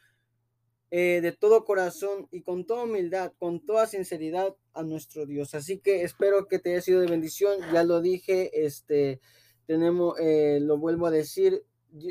eh, 0.91 1.19
de 1.21 1.31
todo 1.33 1.65
corazón 1.65 2.27
y 2.31 2.41
con 2.41 2.65
toda 2.65 2.83
humildad, 2.83 3.33
con 3.37 3.65
toda 3.65 3.87
sinceridad 3.87 4.55
a 4.73 4.83
nuestro 4.83 5.25
Dios. 5.25 5.53
Así 5.53 5.79
que 5.79 6.03
espero 6.03 6.47
que 6.47 6.59
te 6.59 6.71
haya 6.71 6.81
sido 6.81 7.01
de 7.01 7.07
bendición. 7.07 7.59
Ya 7.73 7.83
lo 7.83 8.01
dije, 8.01 8.65
este, 8.65 9.19
tenemos, 9.65 10.15
lo 10.19 10.77
vuelvo 10.77 11.07
a 11.07 11.11
decir, 11.11 11.65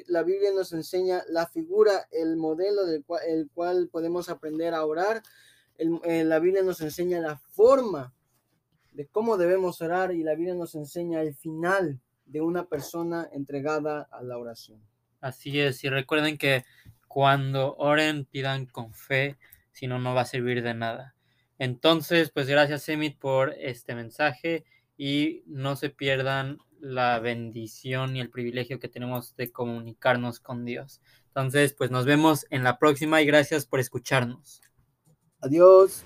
la 0.06 0.22
Biblia 0.22 0.50
nos 0.52 0.72
enseña 0.72 1.22
la 1.28 1.46
figura, 1.46 2.06
el 2.10 2.36
modelo 2.36 2.86
del 2.86 3.04
cual, 3.04 3.22
el 3.26 3.50
cual 3.52 3.88
podemos 3.90 4.28
aprender 4.28 4.74
a 4.74 4.84
orar. 4.84 5.22
Eh, 5.76 6.24
la 6.24 6.38
Biblia 6.38 6.62
nos 6.62 6.80
enseña 6.80 7.20
la 7.20 7.36
forma 7.36 8.14
de 8.92 9.06
cómo 9.06 9.36
debemos 9.36 9.82
orar 9.82 10.12
y 10.12 10.22
la 10.22 10.34
Biblia 10.34 10.54
nos 10.54 10.74
enseña 10.74 11.20
el 11.20 11.34
final 11.34 12.00
de 12.26 12.40
una 12.40 12.66
persona 12.68 13.28
entregada 13.32 14.08
a 14.10 14.22
la 14.22 14.38
oración. 14.38 14.80
Así 15.20 15.60
es, 15.60 15.82
y 15.84 15.88
recuerden 15.88 16.38
que 16.38 16.64
cuando 17.08 17.74
oren 17.76 18.24
pidan 18.24 18.66
con 18.66 18.92
fe, 18.92 19.36
si 19.72 19.86
no, 19.86 19.98
no 19.98 20.14
va 20.14 20.22
a 20.22 20.26
servir 20.26 20.62
de 20.62 20.74
nada. 20.74 21.14
Entonces, 21.58 22.30
pues 22.30 22.46
gracias 22.46 22.88
Emit 22.88 23.18
por 23.18 23.54
este 23.58 23.94
mensaje 23.94 24.64
y 24.96 25.42
no 25.46 25.76
se 25.76 25.90
pierdan 25.90 26.58
la 26.84 27.18
bendición 27.18 28.14
y 28.14 28.20
el 28.20 28.30
privilegio 28.30 28.78
que 28.78 28.88
tenemos 28.88 29.34
de 29.36 29.50
comunicarnos 29.50 30.38
con 30.38 30.64
Dios. 30.64 31.00
Entonces, 31.28 31.72
pues 31.72 31.90
nos 31.90 32.04
vemos 32.04 32.46
en 32.50 32.62
la 32.62 32.78
próxima 32.78 33.22
y 33.22 33.26
gracias 33.26 33.66
por 33.66 33.80
escucharnos. 33.80 34.60
Adiós. 35.40 36.02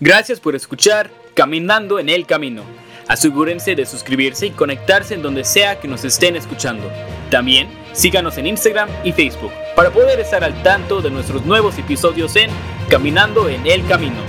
Gracias 0.00 0.40
por 0.40 0.56
escuchar 0.56 1.10
Caminando 1.34 1.98
en 1.98 2.08
el 2.08 2.26
Camino. 2.26 2.62
Asegúrense 3.06 3.74
de 3.74 3.84
suscribirse 3.84 4.46
y 4.46 4.50
conectarse 4.50 5.14
en 5.14 5.22
donde 5.22 5.44
sea 5.44 5.78
que 5.78 5.88
nos 5.88 6.04
estén 6.04 6.36
escuchando. 6.36 6.90
También 7.30 7.68
síganos 7.92 8.38
en 8.38 8.46
Instagram 8.46 8.88
y 9.04 9.12
Facebook 9.12 9.52
para 9.76 9.90
poder 9.90 10.18
estar 10.20 10.42
al 10.42 10.62
tanto 10.62 11.02
de 11.02 11.10
nuestros 11.10 11.44
nuevos 11.44 11.78
episodios 11.78 12.34
en 12.36 12.50
Caminando 12.88 13.48
en 13.48 13.66
el 13.66 13.86
Camino. 13.86 14.22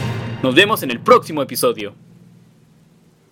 Nos 0.43 0.55
vemos 0.55 0.83
en 0.83 0.91
el 0.91 0.99
próximo 0.99 1.41
episodio. 1.41 2.04